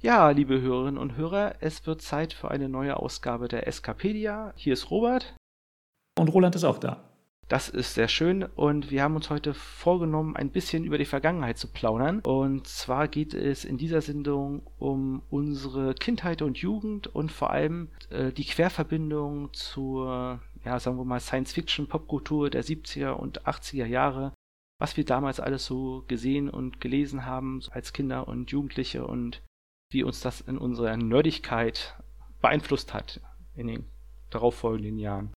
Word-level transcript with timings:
Ja, 0.00 0.30
liebe 0.30 0.58
Hörerinnen 0.58 0.96
und 0.96 1.16
Hörer, 1.16 1.56
es 1.60 1.86
wird 1.86 2.00
Zeit 2.00 2.32
für 2.32 2.50
eine 2.50 2.70
neue 2.70 2.96
Ausgabe 2.96 3.46
der 3.46 3.66
Eskapedia. 3.66 4.54
Hier 4.56 4.72
ist 4.72 4.90
Robert. 4.90 5.36
Und 6.18 6.28
Roland 6.28 6.54
ist 6.54 6.64
auch 6.64 6.78
da. 6.78 7.05
Das 7.48 7.68
ist 7.68 7.94
sehr 7.94 8.08
schön 8.08 8.42
und 8.42 8.90
wir 8.90 9.04
haben 9.04 9.14
uns 9.14 9.30
heute 9.30 9.54
vorgenommen, 9.54 10.34
ein 10.34 10.50
bisschen 10.50 10.82
über 10.82 10.98
die 10.98 11.04
Vergangenheit 11.04 11.58
zu 11.58 11.68
plaudern. 11.68 12.18
Und 12.24 12.66
zwar 12.66 13.06
geht 13.06 13.34
es 13.34 13.64
in 13.64 13.78
dieser 13.78 14.00
Sendung 14.00 14.66
um 14.78 15.22
unsere 15.30 15.94
Kindheit 15.94 16.42
und 16.42 16.58
Jugend 16.58 17.06
und 17.06 17.30
vor 17.30 17.50
allem 17.50 17.88
äh, 18.10 18.32
die 18.32 18.44
Querverbindung 18.44 19.52
zur, 19.52 20.40
ja, 20.64 20.80
sagen 20.80 20.98
wir 20.98 21.04
mal, 21.04 21.20
Science-Fiction-Popkultur 21.20 22.50
der 22.50 22.64
70er 22.64 23.12
und 23.12 23.46
80er 23.46 23.86
Jahre. 23.86 24.32
Was 24.80 24.96
wir 24.96 25.04
damals 25.04 25.38
alles 25.38 25.64
so 25.66 26.04
gesehen 26.08 26.50
und 26.50 26.80
gelesen 26.80 27.26
haben 27.26 27.62
als 27.70 27.92
Kinder 27.92 28.26
und 28.26 28.50
Jugendliche 28.50 29.06
und 29.06 29.40
wie 29.92 30.02
uns 30.02 30.18
das 30.18 30.40
in 30.40 30.58
unserer 30.58 30.96
Nerdigkeit 30.96 31.96
beeinflusst 32.42 32.92
hat 32.92 33.20
in 33.54 33.68
den 33.68 33.84
darauffolgenden 34.30 34.98
Jahren. 34.98 35.35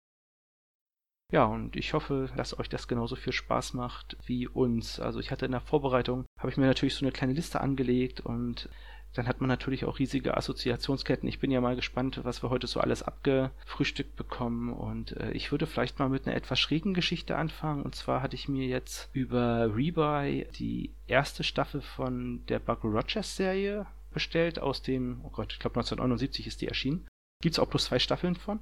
Ja, 1.31 1.45
und 1.45 1.75
ich 1.75 1.93
hoffe, 1.93 2.29
dass 2.35 2.57
euch 2.57 2.69
das 2.69 2.87
genauso 2.87 3.15
viel 3.15 3.33
Spaß 3.33 3.75
macht 3.75 4.17
wie 4.25 4.47
uns. 4.47 4.99
Also 4.99 5.19
ich 5.19 5.29
hatte 5.29 5.45
in 5.45 5.51
der 5.51 5.61
Vorbereitung, 5.61 6.25
habe 6.39 6.49
ich 6.49 6.57
mir 6.57 6.65
natürlich 6.65 6.95
so 6.95 7.05
eine 7.05 7.11
kleine 7.11 7.33
Liste 7.33 7.61
angelegt 7.61 8.19
und 8.21 8.67
dann 9.13 9.27
hat 9.27 9.41
man 9.41 9.47
natürlich 9.47 9.85
auch 9.85 9.99
riesige 9.99 10.37
Assoziationsketten. 10.37 11.27
Ich 11.27 11.39
bin 11.39 11.51
ja 11.51 11.61
mal 11.61 11.75
gespannt, 11.75 12.19
was 12.23 12.43
wir 12.43 12.49
heute 12.49 12.67
so 12.67 12.79
alles 12.79 13.01
abgefrühstückt 13.01 14.15
bekommen. 14.15 14.71
Und 14.71 15.17
äh, 15.17 15.31
ich 15.31 15.51
würde 15.51 15.65
vielleicht 15.65 15.97
mal 15.97 16.09
mit 16.09 16.27
einer 16.27 16.35
etwas 16.35 16.59
schrägen 16.59 16.93
Geschichte 16.93 17.35
anfangen. 17.35 17.81
Und 17.81 17.95
zwar 17.95 18.21
hatte 18.21 18.35
ich 18.35 18.47
mir 18.47 18.67
jetzt 18.67 19.09
über 19.13 19.75
Rebuy 19.75 20.47
die 20.59 20.93
erste 21.07 21.43
Staffel 21.43 21.81
von 21.81 22.45
der 22.47 22.59
Buck 22.59 22.83
Rogers 22.83 23.35
Serie 23.35 23.87
bestellt 24.11 24.59
aus 24.59 24.83
dem, 24.83 25.21
oh 25.23 25.29
Gott, 25.29 25.53
ich 25.53 25.59
glaube 25.59 25.79
1979 25.79 26.45
ist 26.45 26.61
die 26.61 26.67
erschienen. 26.67 27.07
Gibt 27.41 27.53
es 27.53 27.59
auch 27.59 27.67
bloß 27.67 27.85
zwei 27.85 27.99
Staffeln 27.99 28.35
von 28.35 28.59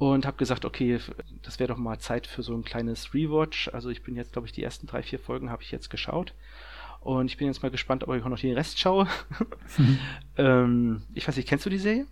und 0.00 0.24
habe 0.24 0.38
gesagt, 0.38 0.64
okay, 0.64 0.98
das 1.42 1.58
wäre 1.58 1.68
doch 1.68 1.76
mal 1.76 1.98
Zeit 1.98 2.26
für 2.26 2.42
so 2.42 2.54
ein 2.54 2.64
kleines 2.64 3.12
Rewatch. 3.12 3.68
Also 3.68 3.90
ich 3.90 4.02
bin 4.02 4.16
jetzt, 4.16 4.32
glaube 4.32 4.46
ich, 4.46 4.52
die 4.52 4.62
ersten 4.62 4.86
drei, 4.86 5.02
vier 5.02 5.18
Folgen 5.18 5.50
habe 5.50 5.62
ich 5.62 5.70
jetzt 5.70 5.90
geschaut. 5.90 6.32
Und 7.00 7.26
ich 7.26 7.36
bin 7.36 7.48
jetzt 7.48 7.62
mal 7.62 7.70
gespannt, 7.70 8.08
ob 8.08 8.16
ich 8.16 8.24
auch 8.24 8.30
noch 8.30 8.40
den 8.40 8.54
Rest 8.54 8.80
schaue. 8.80 9.06
Mhm. 9.76 9.98
ähm, 10.38 11.02
ich 11.12 11.28
weiß 11.28 11.36
nicht, 11.36 11.46
kennst 11.46 11.66
du 11.66 11.70
die 11.70 11.76
Serie? 11.76 12.06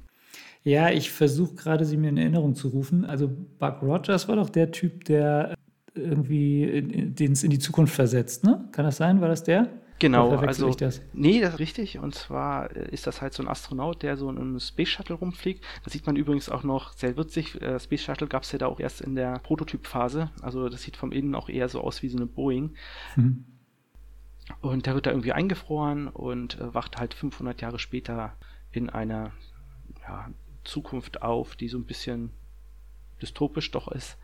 Ja, 0.65 0.91
ich 0.91 1.11
versuche 1.11 1.55
gerade, 1.55 1.87
sie 1.87 1.97
mir 1.97 2.11
in 2.11 2.19
Erinnerung 2.19 2.55
zu 2.55 2.69
rufen. 2.69 3.07
Also 3.07 3.31
Buck 3.59 3.81
Rogers 3.81 4.29
war 4.29 4.37
doch 4.37 4.51
der 4.51 4.71
Typ, 4.71 5.05
der 5.07 5.55
irgendwie 5.95 6.83
den 6.83 7.33
es 7.33 7.43
in 7.43 7.51
die 7.51 7.59
Zukunft 7.59 7.95
versetzt, 7.95 8.45
ne? 8.45 8.69
Kann 8.73 8.85
das 8.85 8.99
sein? 8.99 9.23
War 9.23 9.29
das 9.29 9.45
der? 9.45 9.67
Genau, 9.99 10.37
also 10.37 10.73
das? 10.75 11.03
nee, 11.13 11.41
das 11.41 11.55
ist 11.55 11.59
richtig. 11.59 11.99
Und 11.99 12.15
zwar 12.15 12.75
äh, 12.75 12.89
ist 12.91 13.07
das 13.07 13.21
halt 13.21 13.35
so 13.35 13.43
ein 13.43 13.49
Astronaut, 13.49 14.03
der 14.03 14.17
so 14.17 14.31
in 14.31 14.39
einem 14.39 14.61
Space 14.61 14.89
Shuttle 14.89 15.17
rumfliegt. 15.17 15.65
Das 15.85 15.93
sieht 15.93 16.07
man 16.07 16.17
übrigens 16.17 16.49
auch 16.49 16.63
noch 16.63 16.93
sehr 16.93 17.17
witzig. 17.17 17.61
Äh, 17.61 17.81
Space 17.81 18.03
Shuttle 18.03 18.29
gab 18.29 18.45
es 18.45 18.53
ja 18.53 18.59
da 18.59 18.67
auch 18.67 18.79
erst 18.79 19.01
in 19.01 19.17
der 19.17 19.39
Prototypphase. 19.41 20.31
Also 20.41 20.69
das 20.69 20.83
sieht 20.83 20.97
vom 20.97 21.11
Innen 21.11 21.35
auch 21.35 21.49
eher 21.49 21.69
so 21.69 21.81
aus 21.81 22.03
wie 22.03 22.09
so 22.09 22.17
eine 22.17 22.27
Boeing. 22.27 22.75
Mhm. 23.17 23.45
Und 24.61 24.87
der 24.87 24.95
wird 24.95 25.07
da 25.07 25.11
irgendwie 25.11 25.33
eingefroren 25.33 26.09
und 26.09 26.61
äh, 26.61 26.75
wacht 26.75 26.99
halt 26.99 27.15
500 27.15 27.61
Jahre 27.61 27.79
später 27.79 28.35
in 28.71 28.91
einer 28.91 29.33
ja, 30.03 30.31
Zukunft 30.65 31.23
auf, 31.23 31.57
die 31.57 31.69
so 31.69 31.77
ein 31.77 31.85
bisschen 31.85 32.31
dystopisch 33.21 33.73
doch 33.73 33.89
ist 33.89 34.17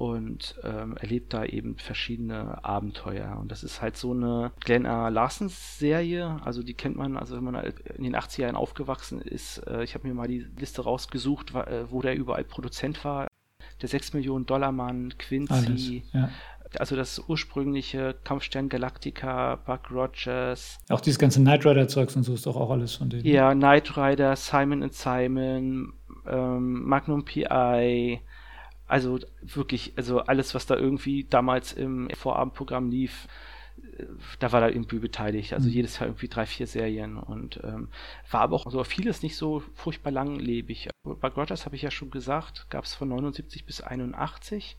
und 0.00 0.54
ähm, 0.64 0.96
erlebt 0.96 1.34
da 1.34 1.44
eben 1.44 1.76
verschiedene 1.76 2.64
Abenteuer. 2.64 3.36
Und 3.38 3.52
das 3.52 3.62
ist 3.62 3.82
halt 3.82 3.98
so 3.98 4.12
eine 4.12 4.50
Glenn 4.60 4.86
A. 4.86 5.10
Larsens 5.10 5.78
Serie, 5.78 6.40
also 6.42 6.62
die 6.62 6.72
kennt 6.72 6.96
man, 6.96 7.18
also 7.18 7.36
wenn 7.36 7.44
man 7.44 7.54
halt 7.54 7.80
in 7.80 8.04
den 8.04 8.16
80er 8.16 8.40
Jahren 8.40 8.56
aufgewachsen 8.56 9.20
ist, 9.20 9.58
äh, 9.66 9.84
ich 9.84 9.92
habe 9.92 10.08
mir 10.08 10.14
mal 10.14 10.26
die 10.26 10.46
Liste 10.58 10.84
rausgesucht, 10.84 11.54
äh, 11.54 11.90
wo 11.90 12.00
der 12.00 12.16
überall 12.16 12.44
Produzent 12.44 13.04
war. 13.04 13.28
Der 13.82 13.90
6 13.90 14.14
Millionen 14.14 14.46
Dollar 14.46 14.72
Mann, 14.72 15.12
Quincy, 15.18 16.04
ja. 16.14 16.30
also 16.78 16.96
das 16.96 17.22
ursprüngliche 17.28 18.14
Kampfstern 18.24 18.70
Galactica, 18.70 19.56
Buck 19.56 19.90
Rogers. 19.90 20.78
Auch 20.88 21.02
dieses 21.02 21.18
ganze 21.18 21.40
Knight 21.40 21.66
Rider 21.66 21.88
Zeugs 21.88 22.16
und 22.16 22.22
so 22.22 22.32
ist 22.32 22.46
doch 22.46 22.56
auch 22.56 22.70
alles 22.70 22.94
von 22.94 23.10
denen. 23.10 23.26
Ja, 23.26 23.52
Knight 23.52 23.98
Rider, 23.98 24.34
Simon 24.34 24.88
Simon, 24.92 25.92
ähm, 26.26 26.88
Magnum 26.88 27.26
PI, 27.26 28.22
also 28.90 29.20
wirklich, 29.42 29.92
also 29.96 30.20
alles, 30.20 30.54
was 30.54 30.66
da 30.66 30.76
irgendwie 30.76 31.24
damals 31.24 31.72
im 31.72 32.10
Vorabendprogramm 32.10 32.90
lief, 32.90 33.28
äh, 33.98 34.04
da 34.40 34.52
war 34.52 34.60
da 34.60 34.68
irgendwie 34.68 34.98
beteiligt. 34.98 35.52
Also 35.52 35.68
mhm. 35.68 35.74
jedes 35.74 35.98
Jahr 35.98 36.08
irgendwie 36.08 36.28
drei, 36.28 36.44
vier 36.46 36.66
Serien 36.66 37.16
und 37.16 37.60
ähm, 37.62 37.88
war 38.30 38.40
aber 38.40 38.56
auch 38.56 38.70
so 38.70 38.82
vieles 38.84 39.22
nicht 39.22 39.36
so 39.36 39.60
furchtbar 39.74 40.10
langlebig. 40.10 40.88
Bei 41.04 41.28
Rogers 41.28 41.66
habe 41.66 41.76
ich 41.76 41.82
ja 41.82 41.90
schon 41.90 42.10
gesagt, 42.10 42.66
gab 42.68 42.84
es 42.84 42.94
von 42.94 43.08
79 43.08 43.64
bis 43.64 43.80
81. 43.80 44.76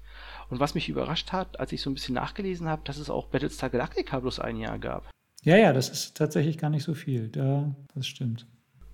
Und 0.50 0.60
was 0.60 0.76
mich 0.76 0.90
überrascht 0.90 1.32
hat, 1.32 1.60
als 1.60 1.72
ich 1.72 1.82
so 1.82 1.90
ein 1.90 1.94
bisschen 1.94 2.16
nachgelesen 2.16 2.68
habe, 2.68 2.82
dass 2.84 2.98
es 2.98 3.10
auch 3.10 3.28
Battlestar 3.28 3.70
Galactica 3.70 4.20
bloß 4.20 4.40
ein 4.40 4.58
Jahr 4.58 4.78
gab. 4.78 5.10
Ja, 5.44 5.58
ja, 5.58 5.74
das 5.74 5.90
ist 5.90 6.18
tatsächlich 6.18 6.58
gar 6.58 6.70
nicht 6.70 6.84
so 6.84 6.94
viel. 6.94 7.30
Da, 7.30 7.74
das 7.96 8.06
stimmt. 8.06 8.46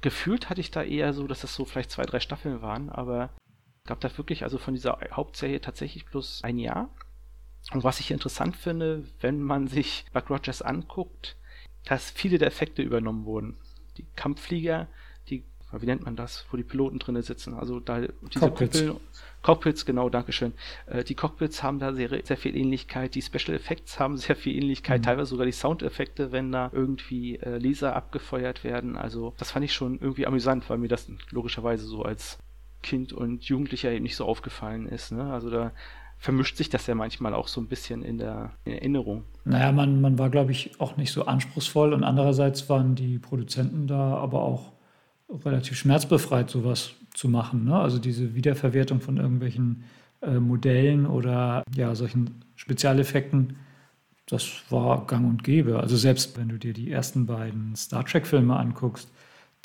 Gefühlt 0.01 0.49
hatte 0.49 0.61
ich 0.61 0.71
da 0.71 0.83
eher 0.83 1.11
so, 1.13 1.27
dass 1.27 1.41
das 1.41 1.55
so 1.55 1.65
vielleicht 1.65 1.91
zwei, 1.91 2.03
drei 2.03 2.19
Staffeln 2.19 2.61
waren, 2.61 2.89
aber 2.89 3.31
gab 3.87 3.99
da 4.01 4.15
wirklich 4.17 4.43
also 4.43 4.57
von 4.57 4.75
dieser 4.75 4.99
Hauptserie 5.11 5.59
tatsächlich 5.59 6.05
bloß 6.05 6.43
ein 6.43 6.59
Jahr. 6.59 6.89
Und 7.73 7.83
was 7.83 7.99
ich 7.99 8.11
interessant 8.11 8.55
finde, 8.55 9.03
wenn 9.19 9.41
man 9.41 9.67
sich 9.67 10.05
Buck 10.13 10.29
Rogers 10.29 10.61
anguckt, 10.61 11.35
dass 11.85 12.11
viele 12.11 12.37
der 12.37 12.47
Effekte 12.47 12.81
übernommen 12.81 13.25
wurden. 13.25 13.57
Die 13.97 14.05
Kampfflieger, 14.15 14.87
die, 15.29 15.43
wie 15.71 15.85
nennt 15.85 16.05
man 16.05 16.15
das, 16.15 16.45
wo 16.51 16.57
die 16.57 16.63
Piloten 16.63 16.99
drinnen 16.99 17.23
sitzen, 17.23 17.53
also 17.55 17.79
da 17.79 18.01
diese 18.01 18.39
Cockpits. 18.39 18.79
Kuppeln, 18.79 18.99
Cockpits, 19.41 19.85
genau, 19.85 20.09
Dankeschön. 20.09 20.53
Äh, 20.85 21.03
die 21.03 21.15
Cockpits 21.15 21.63
haben 21.63 21.79
da 21.79 21.93
sehr, 21.93 22.09
sehr 22.23 22.37
viel 22.37 22.55
Ähnlichkeit, 22.55 23.15
die 23.15 23.21
Special 23.21 23.55
Effects 23.55 23.99
haben 23.99 24.17
sehr 24.17 24.35
viel 24.35 24.55
Ähnlichkeit, 24.55 25.01
mhm. 25.01 25.05
teilweise 25.05 25.29
sogar 25.29 25.45
die 25.45 25.51
Soundeffekte, 25.51 26.31
wenn 26.31 26.51
da 26.51 26.69
irgendwie 26.73 27.37
äh, 27.37 27.57
Laser 27.57 27.95
abgefeuert 27.95 28.63
werden. 28.63 28.97
Also 28.97 29.33
das 29.37 29.51
fand 29.51 29.65
ich 29.65 29.73
schon 29.73 29.99
irgendwie 29.99 30.27
amüsant, 30.27 30.69
weil 30.69 30.77
mir 30.77 30.89
das 30.89 31.09
logischerweise 31.31 31.85
so 31.85 32.03
als 32.03 32.37
Kind 32.87 33.11
und 33.11 33.43
Jugendlicher 33.43 33.91
eben 33.91 34.03
nicht 34.03 34.15
so 34.15 34.23
aufgefallen 34.23 34.87
ist. 34.87 35.11
Ne? 35.11 35.31
Also 35.31 35.49
da 35.49 35.73
vermischt 36.17 36.55
sich 36.55 36.69
das 36.69 36.87
ja 36.87 36.95
manchmal 36.95 37.33
auch 37.33 37.49
so 37.49 37.59
ein 37.59 37.67
bisschen 37.67 38.01
in 38.01 38.17
der, 38.17 38.51
in 38.63 38.71
der 38.71 38.81
Erinnerung. 38.81 39.23
Naja, 39.43 39.73
man, 39.73 39.99
man 39.99 40.17
war, 40.17 40.29
glaube 40.29 40.53
ich, 40.53 40.79
auch 40.79 40.95
nicht 40.95 41.11
so 41.11 41.25
anspruchsvoll 41.25 41.93
und 41.93 42.05
andererseits 42.05 42.69
waren 42.69 42.95
die 42.95 43.19
Produzenten 43.19 43.87
da 43.87 44.15
aber 44.15 44.41
auch 44.41 44.71
relativ 45.43 45.77
schmerzbefreit, 45.77 46.49
sowas 46.49 46.93
zu 47.13 47.27
machen. 47.27 47.65
Ne? 47.65 47.77
Also 47.77 47.99
diese 47.99 48.35
Wiederverwertung 48.35 49.01
von 49.01 49.17
irgendwelchen 49.17 49.83
äh, 50.21 50.39
Modellen 50.39 51.05
oder 51.05 51.63
ja, 51.75 51.93
solchen 51.93 52.45
Spezialeffekten, 52.55 53.57
das 54.27 54.63
war 54.69 55.05
gang 55.07 55.27
und 55.27 55.43
gäbe. 55.43 55.79
Also 55.79 55.97
selbst 55.97 56.37
wenn 56.37 56.47
du 56.47 56.57
dir 56.57 56.73
die 56.73 56.89
ersten 56.89 57.25
beiden 57.25 57.75
Star 57.75 58.05
Trek-Filme 58.05 58.55
anguckst, 58.55 59.11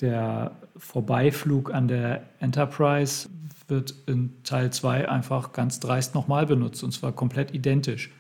der 0.02 0.56
Vorbeiflug 0.76 1.72
an 1.72 1.88
der 1.88 2.25
Enterprise 2.40 3.28
wird 3.69 3.94
in 4.06 4.43
Teil 4.43 4.72
2 4.72 5.08
einfach 5.08 5.52
ganz 5.52 5.81
dreist 5.81 6.14
nochmal 6.14 6.44
benutzt 6.44 6.82
und 6.82 6.93
zwar 6.93 7.12
komplett 7.12 7.54
identisch. 7.54 8.10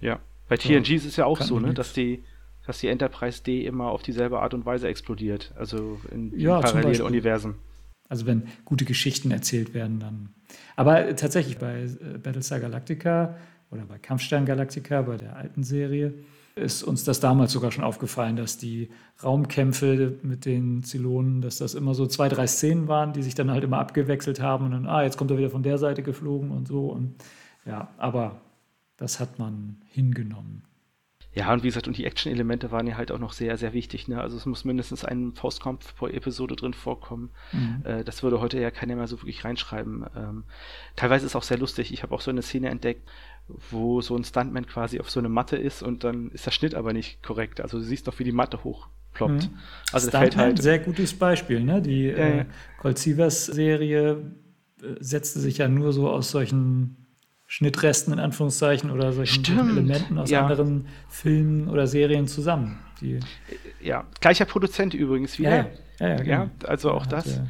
Ja, 0.00 0.18
bei 0.48 0.56
TNG 0.56 0.90
ist 0.90 1.06
es 1.06 1.16
ja 1.16 1.24
auch 1.24 1.40
so, 1.40 1.58
ne, 1.60 1.72
dass 1.72 1.92
die, 1.92 2.22
dass 2.66 2.80
die 2.80 2.88
Enterprise 2.88 3.42
D 3.42 3.64
immer 3.64 3.86
auf 3.86 4.02
dieselbe 4.02 4.40
Art 4.40 4.52
und 4.54 4.66
Weise 4.66 4.88
explodiert, 4.88 5.52
also 5.56 6.00
in, 6.12 6.38
ja, 6.38 6.60
Paralleluniversen. 6.60 7.54
Also 8.08 8.26
wenn 8.26 8.44
gute 8.64 8.84
Geschichten 8.84 9.30
erzählt 9.30 9.74
werden, 9.74 10.00
dann. 10.00 10.30
Aber 10.76 11.14
tatsächlich 11.14 11.58
bei 11.58 11.82
äh, 11.82 12.18
Battlestar 12.18 12.58
Galactica 12.58 13.36
oder 13.70 13.84
bei 13.84 13.98
Kampfstern 13.98 14.46
Galactica, 14.46 15.02
bei 15.02 15.16
der 15.16 15.36
alten 15.36 15.62
Serie, 15.62 16.14
ist 16.58 16.82
uns 16.82 17.04
das 17.04 17.20
damals 17.20 17.52
sogar 17.52 17.72
schon 17.72 17.84
aufgefallen, 17.84 18.36
dass 18.36 18.58
die 18.58 18.90
Raumkämpfe 19.22 20.18
mit 20.22 20.44
den 20.44 20.82
Zylonen, 20.82 21.40
dass 21.40 21.58
das 21.58 21.74
immer 21.74 21.94
so 21.94 22.06
zwei, 22.06 22.28
drei 22.28 22.46
Szenen 22.46 22.88
waren, 22.88 23.12
die 23.12 23.22
sich 23.22 23.34
dann 23.34 23.50
halt 23.50 23.64
immer 23.64 23.78
abgewechselt 23.78 24.40
haben 24.40 24.66
und 24.66 24.72
dann, 24.72 24.86
ah, 24.86 25.02
jetzt 25.02 25.16
kommt 25.16 25.30
er 25.30 25.38
wieder 25.38 25.50
von 25.50 25.62
der 25.62 25.78
Seite 25.78 26.02
geflogen 26.02 26.50
und 26.50 26.68
so. 26.68 26.88
Und 26.88 27.14
ja, 27.64 27.88
aber 27.98 28.40
das 28.96 29.20
hat 29.20 29.38
man 29.38 29.76
hingenommen. 29.92 30.62
Ja, 31.34 31.52
und 31.52 31.62
wie 31.62 31.68
gesagt, 31.68 31.86
und 31.86 31.96
die 31.96 32.04
Action-Elemente 32.04 32.72
waren 32.72 32.86
ja 32.86 32.96
halt 32.96 33.12
auch 33.12 33.18
noch 33.18 33.32
sehr, 33.32 33.56
sehr 33.58 33.72
wichtig. 33.72 34.08
Ne? 34.08 34.20
Also 34.20 34.36
es 34.36 34.46
muss 34.46 34.64
mindestens 34.64 35.04
ein 35.04 35.34
Faustkampf 35.34 35.94
pro 35.94 36.08
Episode 36.08 36.56
drin 36.56 36.74
vorkommen. 36.74 37.30
Mhm. 37.52 37.82
Äh, 37.84 38.02
das 38.02 38.22
würde 38.22 38.40
heute 38.40 38.58
ja 38.58 38.70
keiner 38.70 38.96
mehr 38.96 39.06
so 39.06 39.18
wirklich 39.18 39.44
reinschreiben. 39.44 40.04
Ähm, 40.16 40.44
teilweise 40.96 41.26
ist 41.26 41.32
es 41.32 41.36
auch 41.36 41.42
sehr 41.42 41.58
lustig. 41.58 41.92
Ich 41.92 42.02
habe 42.02 42.14
auch 42.14 42.22
so 42.22 42.30
eine 42.30 42.42
Szene 42.42 42.70
entdeckt, 42.70 43.08
wo 43.70 44.00
so 44.00 44.16
ein 44.16 44.24
Stuntman 44.24 44.66
quasi 44.66 45.00
auf 45.00 45.10
so 45.10 45.20
eine 45.20 45.28
Matte 45.28 45.56
ist 45.56 45.82
und 45.82 46.04
dann 46.04 46.30
ist 46.30 46.46
der 46.46 46.50
Schnitt 46.50 46.74
aber 46.74 46.92
nicht 46.92 47.22
korrekt. 47.22 47.60
Also 47.60 47.78
du 47.78 47.84
siehst 47.84 48.06
doch, 48.08 48.18
wie 48.18 48.24
die 48.24 48.32
Matte 48.32 48.62
hochploppt. 48.64 49.44
Mhm. 49.50 49.58
Also 49.92 50.08
Stuntman, 50.08 50.20
fällt 50.32 50.36
halt. 50.36 50.62
sehr 50.62 50.78
gutes 50.78 51.14
Beispiel. 51.14 51.60
Ne? 51.60 51.80
Die 51.82 52.04
Ja, 52.04 52.16
äh, 52.16 52.36
ja. 52.38 52.46
Colt 52.78 52.98
Sievers 52.98 53.46
Serie 53.46 54.32
äh, 54.82 54.94
setzte 55.00 55.40
sich 55.40 55.58
ja 55.58 55.68
nur 55.68 55.92
so 55.92 56.08
aus 56.10 56.30
solchen 56.30 57.06
Schnittresten 57.46 58.12
in 58.12 58.18
Anführungszeichen 58.20 58.90
oder 58.90 59.12
solchen 59.12 59.44
Stimmt, 59.44 59.70
Elementen 59.70 60.18
aus 60.18 60.28
ja. 60.30 60.42
anderen 60.42 60.86
Filmen 61.08 61.68
oder 61.68 61.86
Serien 61.86 62.26
zusammen. 62.28 62.78
Die, 63.00 63.20
Ja, 63.80 64.04
gleicher 64.20 64.44
Produzent 64.44 64.92
übrigens 64.92 65.38
wieder. 65.38 65.50
ja, 65.50 65.66
ja, 66.00 66.08
ja, 66.08 66.08
Ja, 66.08 66.22
genau. 66.44 66.50
also 66.66 66.90
auch 66.90 67.06
das. 67.06 67.40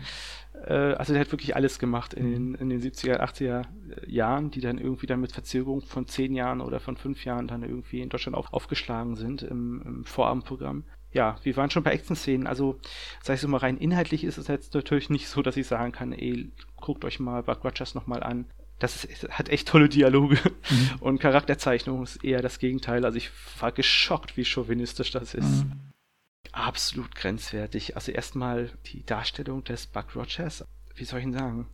Äh, 0.67 0.91
Äh, 0.93 0.95
also 0.95 1.13
der 1.13 1.21
hat 1.21 1.33
wirklich 1.33 1.57
alles 1.57 1.79
gemacht 1.79 2.15
in 2.15 2.31
den, 2.31 2.55
in 2.55 2.69
den 2.71 2.81
70er, 2.81 3.21
80er 3.21 3.63
Jahren, 4.07 4.51
die 4.51 4.61
dann 4.61 4.79
irgendwie 4.79 5.07
dann 5.07 5.21
mit 5.21 5.33
Verzögerung 5.33 5.83
von 5.83 6.07
zehn 6.07 6.35
Jahren 6.35 6.61
oder 6.61 6.81
von 6.81 6.97
fünf 6.97 7.25
Jahren 7.25 7.49
dann 7.49 7.63
irgendwie 7.63 8.01
in 8.01 8.09
Deutschland 8.09 8.37
auf, 8.37 8.53
aufgeschlagen 8.53 9.17
sind 9.17 9.43
im, 9.43 9.83
im 9.85 10.05
Vorabendprogramm. 10.05 10.85
Ja, 11.11 11.37
wir 11.43 11.57
waren 11.57 11.71
schon 11.71 11.83
bei 11.83 11.93
Action-Szenen. 11.93 12.47
Also, 12.47 12.79
sag 13.23 13.35
ich 13.37 13.41
so 13.41 13.49
mal 13.49 13.59
rein 13.59 13.79
inhaltlich 13.79 14.25
ist 14.25 14.37
es 14.37 14.49
jetzt 14.49 14.75
natürlich 14.75 15.09
nicht 15.09 15.29
so, 15.29 15.41
dass 15.41 15.57
ich 15.57 15.67
sagen 15.67 15.93
kann, 15.93 16.13
ey, 16.13 16.51
guckt 16.77 17.05
euch 17.05 17.19
mal 17.19 17.43
Buck 17.43 17.65
Rogers 17.65 17.95
nochmal 17.95 18.23
an. 18.23 18.45
Das 18.79 19.05
ist, 19.05 19.29
hat 19.31 19.49
echt 19.49 19.67
tolle 19.69 19.89
Dialoge 19.89 20.37
Mhm. 20.71 20.91
und 21.01 21.19
Charakterzeichnung 21.19 22.03
ist 22.03 22.23
eher 22.23 22.43
das 22.43 22.59
Gegenteil. 22.59 23.05
Also 23.05 23.17
ich 23.17 23.31
war 23.59 23.73
geschockt, 23.73 24.37
wie 24.37 24.45
chauvinistisch 24.45 25.11
das 25.11 25.35
ist. 25.35 25.65
Mhm. 25.65 25.88
Absolut 26.53 27.15
grenzwertig. 27.15 27.97
Also 27.97 28.12
erstmal 28.12 28.71
die 28.87 29.05
Darstellung 29.05 29.65
des 29.65 29.87
Buck 29.87 30.15
Rogers. 30.17 30.65
Wie 30.95 31.05
soll 31.05 31.21
ich 31.21 31.27
ihn 31.27 31.33
sagen? 31.33 31.67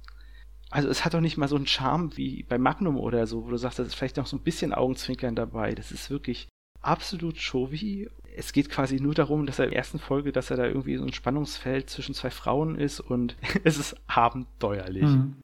Also 0.71 0.89
es 0.89 1.05
hat 1.05 1.15
doch 1.15 1.21
nicht 1.21 1.37
mal 1.37 1.49
so 1.49 1.57
einen 1.57 1.67
Charme 1.67 2.17
wie 2.17 2.43
bei 2.43 2.59
Magnum 2.59 2.99
oder 2.99 3.27
so, 3.27 3.45
wo 3.45 3.51
du 3.51 3.57
sagst, 3.57 3.79
da 3.79 3.85
ist 3.85 3.95
vielleicht 3.95 4.17
noch 4.17 4.27
so 4.27 4.37
ein 4.37 4.43
bisschen 4.43 4.75
Augenzwinkern 4.75 5.37
dabei. 5.37 5.75
Das 5.75 5.93
ist 5.93 6.11
wirklich 6.11 6.49
absolut 6.81 7.39
Showy. 7.39 8.09
Es 8.37 8.53
geht 8.53 8.71
quasi 8.71 9.01
nur 9.01 9.15
darum, 9.15 9.47
dass 9.47 9.59
er 9.59 9.67
in 9.67 9.71
der 9.71 9.79
ersten 9.79 9.99
Folge, 9.99 10.33
dass 10.33 10.51
er 10.51 10.57
da 10.57 10.67
irgendwie 10.67 10.97
so 10.97 11.05
ein 11.05 11.13
Spannungsfeld 11.13 11.89
zwischen 11.89 12.15
zwei 12.15 12.31
Frauen 12.31 12.77
ist 12.77 13.01
und 13.01 13.37
es 13.65 13.79
ist 13.79 13.97
abenteuerlich. 14.07 15.05
Mhm. 15.05 15.37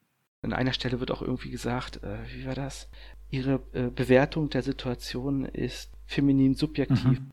An 0.43 0.53
einer 0.53 0.73
Stelle 0.73 0.99
wird 0.99 1.11
auch 1.11 1.21
irgendwie 1.21 1.51
gesagt, 1.51 2.03
äh, 2.03 2.17
wie 2.33 2.45
war 2.45 2.55
das? 2.55 2.89
Ihre 3.29 3.61
äh, 3.73 3.89
Bewertung 3.89 4.49
der 4.49 4.63
Situation 4.63 5.45
ist 5.45 5.91
feminin 6.05 6.55
subjektiv. 6.55 7.21
Mhm. 7.21 7.31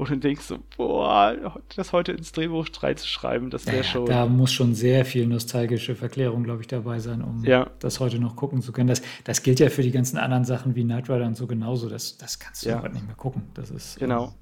Und 0.00 0.08
du 0.08 0.16
denkst 0.16 0.44
so, 0.46 0.58
boah, 0.78 1.60
das 1.76 1.92
heute 1.92 2.12
ins 2.12 2.32
Drehbuch 2.32 2.66
reinzuschreiben, 2.80 3.50
das 3.50 3.66
wäre 3.66 3.76
Ja, 3.78 3.84
schon. 3.84 4.06
Da 4.06 4.24
muss 4.24 4.50
schon 4.50 4.74
sehr 4.74 5.04
viel 5.04 5.26
nostalgische 5.26 5.94
Verklärung, 5.94 6.42
glaube 6.42 6.62
ich, 6.62 6.68
dabei 6.68 7.00
sein, 7.00 7.20
um 7.22 7.44
Ja. 7.44 7.70
das 7.80 8.00
heute 8.00 8.18
noch 8.18 8.34
gucken 8.34 8.62
zu 8.62 8.72
können. 8.72 8.88
Das, 8.88 9.02
das 9.24 9.42
gilt 9.42 9.60
ja 9.60 9.68
für 9.68 9.82
die 9.82 9.90
ganzen 9.90 10.16
anderen 10.16 10.44
Sachen 10.46 10.74
wie 10.74 10.84
Knight 10.84 11.10
Rider 11.10 11.26
und 11.26 11.36
so 11.36 11.46
genauso. 11.46 11.90
Das, 11.90 12.16
das 12.16 12.38
kannst 12.38 12.64
du 12.64 12.70
Ja. 12.70 12.80
heute 12.82 12.94
nicht 12.94 13.06
mehr 13.06 13.14
gucken. 13.16 13.42
Das 13.52 13.70
ist, 13.70 13.98
Genau. 13.98 14.32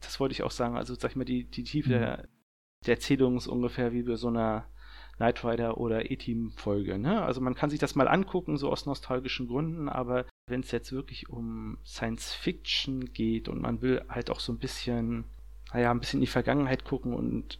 Das 0.00 0.18
wollte 0.18 0.32
ich 0.32 0.42
auch 0.42 0.50
sagen. 0.50 0.76
Also, 0.76 0.94
sag 0.96 1.10
ich 1.12 1.16
mal, 1.16 1.24
die, 1.24 1.44
die 1.44 1.62
Tiefe 1.62 1.90
Mhm. 1.90 1.92
der, 1.92 2.28
der 2.86 2.94
Erzählung 2.94 3.36
ist 3.36 3.46
ungefähr 3.46 3.92
wie 3.92 4.02
bei 4.02 4.16
so 4.16 4.26
einer 4.28 4.64
Knight 5.16 5.44
Rider 5.44 5.78
oder 5.78 6.10
E-Team-Folge. 6.10 6.98
Ne? 6.98 7.22
Also, 7.22 7.40
man 7.40 7.54
kann 7.54 7.70
sich 7.70 7.78
das 7.78 7.94
mal 7.94 8.08
angucken, 8.08 8.56
so 8.56 8.70
aus 8.70 8.86
nostalgischen 8.86 9.46
Gründen, 9.46 9.88
aber 9.88 10.26
wenn 10.46 10.60
es 10.60 10.70
jetzt 10.70 10.92
wirklich 10.92 11.28
um 11.28 11.78
Science 11.84 12.32
Fiction 12.34 13.12
geht 13.12 13.48
und 13.48 13.60
man 13.60 13.80
will 13.82 14.04
halt 14.08 14.30
auch 14.30 14.40
so 14.40 14.52
ein 14.52 14.58
bisschen, 14.58 15.24
naja, 15.72 15.90
ein 15.90 16.00
bisschen 16.00 16.18
in 16.18 16.26
die 16.26 16.26
Vergangenheit 16.26 16.84
gucken 16.84 17.14
und 17.14 17.58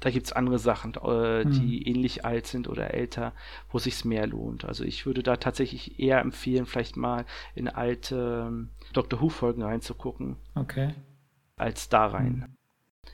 da 0.00 0.10
gibt 0.10 0.26
es 0.26 0.32
andere 0.32 0.58
Sachen, 0.58 0.94
äh, 0.94 1.44
die 1.46 1.86
ähnlich 1.86 2.24
alt 2.24 2.48
sind 2.48 2.68
oder 2.68 2.92
älter, 2.92 3.32
wo 3.70 3.78
sich's 3.78 4.04
mehr 4.04 4.26
lohnt. 4.26 4.64
Also 4.64 4.82
ich 4.82 5.06
würde 5.06 5.22
da 5.22 5.36
tatsächlich 5.36 6.00
eher 6.00 6.20
empfehlen, 6.20 6.66
vielleicht 6.66 6.96
mal 6.96 7.24
in 7.54 7.68
alte 7.68 8.46
ähm, 8.48 8.70
Doctor 8.92 9.20
Who-Folgen 9.20 9.62
reinzugucken, 9.62 10.36
Okay. 10.56 10.94
als 11.56 11.88
da 11.88 12.06
rein. 12.06 12.46
Mhm. 12.48 12.56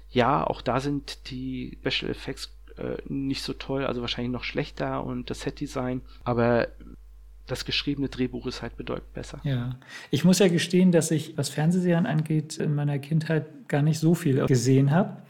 Ja, 0.08 0.46
auch 0.46 0.62
da 0.62 0.80
sind 0.80 1.30
die 1.30 1.78
Special 1.82 2.10
Effects 2.10 2.57
äh, 2.78 2.96
nicht 3.08 3.42
so 3.42 3.52
toll, 3.52 3.84
also 3.84 4.00
wahrscheinlich 4.00 4.32
noch 4.32 4.44
schlechter 4.44 5.04
und 5.04 5.30
das 5.30 5.40
Set-Design, 5.40 6.02
aber 6.24 6.68
das 7.46 7.64
geschriebene 7.64 8.08
Drehbuch 8.08 8.46
ist 8.46 8.62
halt 8.62 8.76
bedeutend 8.76 9.12
besser. 9.14 9.40
Ja, 9.42 9.76
ich 10.10 10.24
muss 10.24 10.38
ja 10.38 10.48
gestehen, 10.48 10.92
dass 10.92 11.10
ich, 11.10 11.36
was 11.36 11.48
Fernsehserien 11.48 12.06
angeht, 12.06 12.58
in 12.58 12.74
meiner 12.74 12.98
Kindheit 12.98 13.68
gar 13.68 13.82
nicht 13.82 13.98
so 13.98 14.14
viel 14.14 14.44
gesehen 14.46 14.90
habe. 14.90 15.22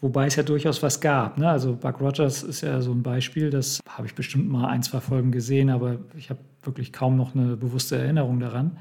Wobei 0.00 0.26
es 0.26 0.36
ja 0.36 0.42
durchaus 0.42 0.82
was 0.82 1.00
gab. 1.00 1.36
Ne? 1.36 1.48
Also 1.48 1.76
Buck 1.76 2.00
Rogers 2.00 2.42
ist 2.42 2.62
ja 2.62 2.80
so 2.80 2.90
ein 2.92 3.02
Beispiel, 3.02 3.50
das 3.50 3.80
habe 3.86 4.06
ich 4.06 4.14
bestimmt 4.14 4.48
mal 4.48 4.66
ein, 4.68 4.82
zwei 4.82 5.00
Folgen 5.00 5.30
gesehen, 5.30 5.68
aber 5.68 5.98
ich 6.16 6.30
habe 6.30 6.40
wirklich 6.62 6.92
kaum 6.92 7.16
noch 7.16 7.34
eine 7.34 7.56
bewusste 7.56 7.98
Erinnerung 7.98 8.40
daran. 8.40 8.78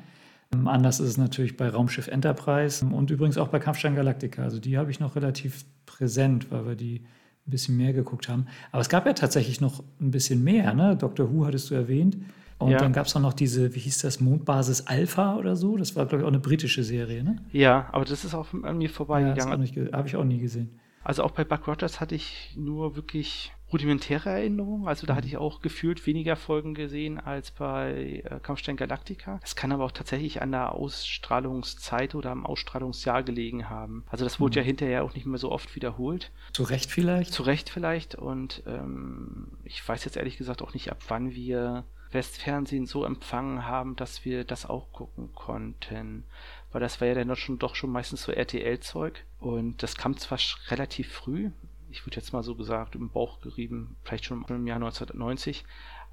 Ähm, 0.54 0.68
Anders 0.68 1.02
ist 1.02 1.10
es 1.10 1.18
natürlich 1.18 1.58
bei 1.58 1.68
Raumschiff 1.70 2.08
Enterprise 2.08 2.86
und 2.86 3.12
übrigens 3.12 3.38
auch 3.38 3.50
bei 3.50 3.60
Kampfstein 3.60 3.96
Galactica. 3.96 4.44
Also 4.44 4.60
die 4.60 4.78
habe 4.78 4.92
ich 4.92 5.02
noch 5.02 5.16
relativ 5.16 5.66
präsent, 5.86 6.52
weil 6.52 6.68
wir 6.68 6.76
die 6.76 7.04
ein 7.50 7.52
bisschen 7.52 7.76
mehr 7.78 7.94
geguckt 7.94 8.30
haben. 8.30 8.46
Aber 8.72 8.82
es 8.82 8.90
gab 8.90 9.06
ja 9.06 9.14
tatsächlich 9.14 9.60
noch 9.60 9.84
ein 10.00 10.12
bisschen 10.12 10.44
mehr. 10.44 10.74
Ne? 10.74 10.96
Dr. 10.96 11.34
Who 11.34 11.46
hattest 11.46 11.70
du 11.72 11.76
erwähnt. 11.76 12.18
Und 12.60 12.72
Ja. 12.72 12.78
dann 12.78 12.92
gab 12.94 13.06
es 13.08 13.16
auch 13.16 13.22
noch 13.22 13.34
diese, 13.34 13.74
wie 13.74 13.80
hieß 13.80 14.00
das, 14.00 14.20
Mondbasis 14.20 14.88
Alpha 14.88 15.36
oder 15.38 15.56
so. 15.56 15.78
Das 15.78 15.96
war, 15.96 16.06
glaube 16.06 16.22
ich, 16.22 16.26
auch 16.26 16.30
eine 16.32 16.40
britische 16.40 16.84
Serie, 16.84 17.24
ne? 17.24 17.38
Ja, 17.52 17.88
aber 17.94 18.06
das 18.06 18.24
ist 18.26 18.34
auch 18.36 18.48
an 18.64 18.78
mir 18.78 18.90
Ja, 18.90 18.94
vorbeigegangen. 18.94 19.68
habe 19.94 20.08
ich 20.08 20.16
auch 20.16 20.24
nie 20.26 20.40
gesehen. 20.40 20.78
Also 21.04 21.24
auch 21.24 21.32
bei 21.32 21.44
Buck 21.46 21.68
Rogers 21.68 22.00
hatte 22.02 22.16
ich 22.16 22.54
nur 22.58 22.96
wirklich 22.98 23.54
rudimentäre 23.72 24.30
Erinnerungen. 24.30 24.88
Also 24.88 25.06
da 25.08 25.16
hatte 25.16 25.28
ich 25.28 25.38
auch 25.38 25.62
gefühlt 25.62 26.06
weniger 26.06 26.36
Folgen 26.36 26.74
gesehen 26.74 27.20
als 27.20 27.52
bei 27.52 28.24
äh, 28.26 28.40
Kampfstein 28.42 28.78
Galactica. 28.78 29.40
Es 29.44 29.56
kann 29.56 29.72
aber 29.72 29.86
auch 29.86 29.92
tatsächlich 29.92 30.42
an 30.42 30.52
der 30.52 30.74
Ausstrahlungszeit 30.74 32.16
oder 32.16 32.32
am 32.32 32.46
Ausstrahlungsjahr 32.46 33.24
gelegen 33.24 33.70
haben. 33.70 34.04
Also 34.10 34.24
das 34.24 34.40
wurde 34.40 34.60
ja 34.60 34.66
hinterher 34.66 35.04
auch 35.04 35.14
nicht 35.14 35.26
mehr 35.26 35.40
so 35.40 35.52
oft 35.52 35.76
wiederholt. 35.76 36.32
Zu 36.54 36.64
Recht 36.64 36.92
vielleicht? 36.92 37.34
Zu 37.34 37.44
Recht 37.44 37.70
vielleicht. 37.70 38.16
Und 38.16 38.64
ähm, 38.66 39.48
ich 39.64 39.88
weiß 39.88 40.06
jetzt 40.06 40.18
ehrlich 40.18 40.38
gesagt 40.38 40.62
auch 40.62 40.74
nicht, 40.74 40.92
ab 40.92 41.00
wann 41.08 41.34
wir 41.34 41.86
Westfernsehen 42.12 42.86
so 42.86 43.06
empfangen 43.06 43.66
haben, 43.66 43.96
dass 43.96 44.26
wir 44.26 44.44
das 44.44 44.66
auch 44.66 44.92
gucken 44.92 45.34
konnten. 45.34 46.24
Weil 46.72 46.82
das 46.82 47.02
war 47.02 47.08
ja 47.08 47.14
dann 47.14 47.28
doch 47.28 47.38
schon, 47.38 47.60
doch 47.60 47.76
schon 47.76 47.92
meistens 47.92 48.24
so 48.24 48.32
RTL-Zeug. 48.32 49.26
Und 49.40 49.84
das 49.84 49.96
kam 49.96 50.18
zwar 50.18 50.40
relativ 50.70 51.12
früh, 51.12 51.52
ich 51.92 52.06
würde 52.06 52.18
jetzt 52.18 52.34
mal 52.34 52.44
so 52.44 52.56
gesagt, 52.56 52.96
im 52.96 53.10
Bauch 53.10 53.42
gerieben, 53.42 53.96
vielleicht 54.04 54.26
schon 54.26 54.44
im 54.48 54.68
Jahr 54.68 54.78
1990, 54.78 55.66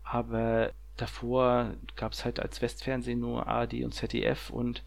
aber 0.04 0.72
davor 0.96 1.74
gab 1.96 2.12
es 2.12 2.24
halt 2.24 2.40
als 2.40 2.62
Westfernsehen 2.62 3.20
nur 3.20 3.46
ARD 3.46 3.84
und 3.84 3.92
ZDF 3.92 4.50
und 4.50 4.82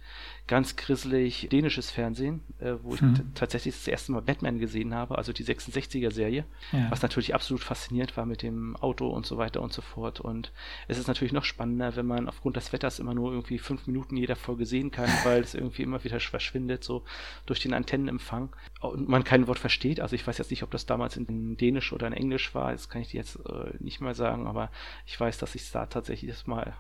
ganz 0.50 0.76
grisselig 0.76 1.48
dänisches 1.52 1.92
Fernsehen, 1.92 2.42
äh, 2.60 2.74
wo 2.84 2.96
ich 2.96 3.02
Mhm. 3.02 3.14
t- 3.16 3.24
tatsächlich 3.36 3.76
das 3.76 3.88
erste 3.88 4.12
Mal 4.12 4.22
Batman 4.22 4.60
gesehen 4.60 4.94
habe, 4.94 5.18
also 5.18 5.32
die 5.32 5.44
66er-Serie, 5.44 6.44
Ja. 6.74 6.92
was 6.92 7.02
natürlich 7.02 7.34
absolut 7.36 7.64
fasziniert 7.64 8.18
war 8.18 8.26
mit 8.26 8.42
dem 8.42 8.76
Auto 8.76 9.08
und 9.08 9.26
so 9.26 9.38
weiter 9.38 9.62
und 9.62 9.72
so 9.72 9.82
fort. 9.82 10.20
Und 10.20 10.52
es 10.88 10.98
ist 10.98 11.08
natürlich 11.08 11.32
noch 11.32 11.46
spannender, 11.46 11.96
wenn 11.96 12.06
man 12.08 12.28
aufgrund 12.28 12.58
des 12.58 12.74
Wetters 12.74 13.00
immer 13.00 13.14
nur 13.14 13.32
irgendwie 13.32 13.60
fünf 13.60 13.88
Minuten 13.88 14.18
jeder 14.18 14.36
Folge 14.36 14.66
sehen 14.66 14.92
kann, 14.92 15.08
weil 15.24 15.42
es 15.42 15.54
irgendwie 15.54 15.84
immer 15.84 16.04
wieder 16.04 16.20
verschwindet, 16.20 16.84
so 16.84 17.04
durch 17.46 17.60
den 17.62 17.74
Antennenempfang. 17.74 18.50
Und 18.82 19.08
man 19.08 19.24
kein 19.24 19.48
Wort 19.48 19.60
versteht. 19.60 20.00
Also 20.02 20.16
ich 20.16 20.26
weiß 20.28 20.40
jetzt 20.40 20.50
nicht, 20.52 20.64
ob 20.64 20.72
das 20.72 20.86
damals 20.86 21.16
in 21.16 21.56
Dänisch 21.56 21.94
oder 21.94 22.08
in 22.08 22.14
Englisch 22.14 22.54
war, 22.56 22.72
das 22.72 22.90
kann 22.90 23.02
ich 23.04 23.10
dir 23.10 23.18
jetzt 23.18 23.36
äh, 23.48 23.72
nicht 23.80 24.02
mal 24.02 24.16
sagen, 24.16 24.48
aber 24.48 24.72
ich 25.06 25.20
weiß, 25.20 25.38
dass 25.38 25.54
ich 25.56 25.62
es 25.62 25.72
da 25.72 25.86
tatsächlich 25.86 26.32
das 26.32 26.48
mal 26.48 26.74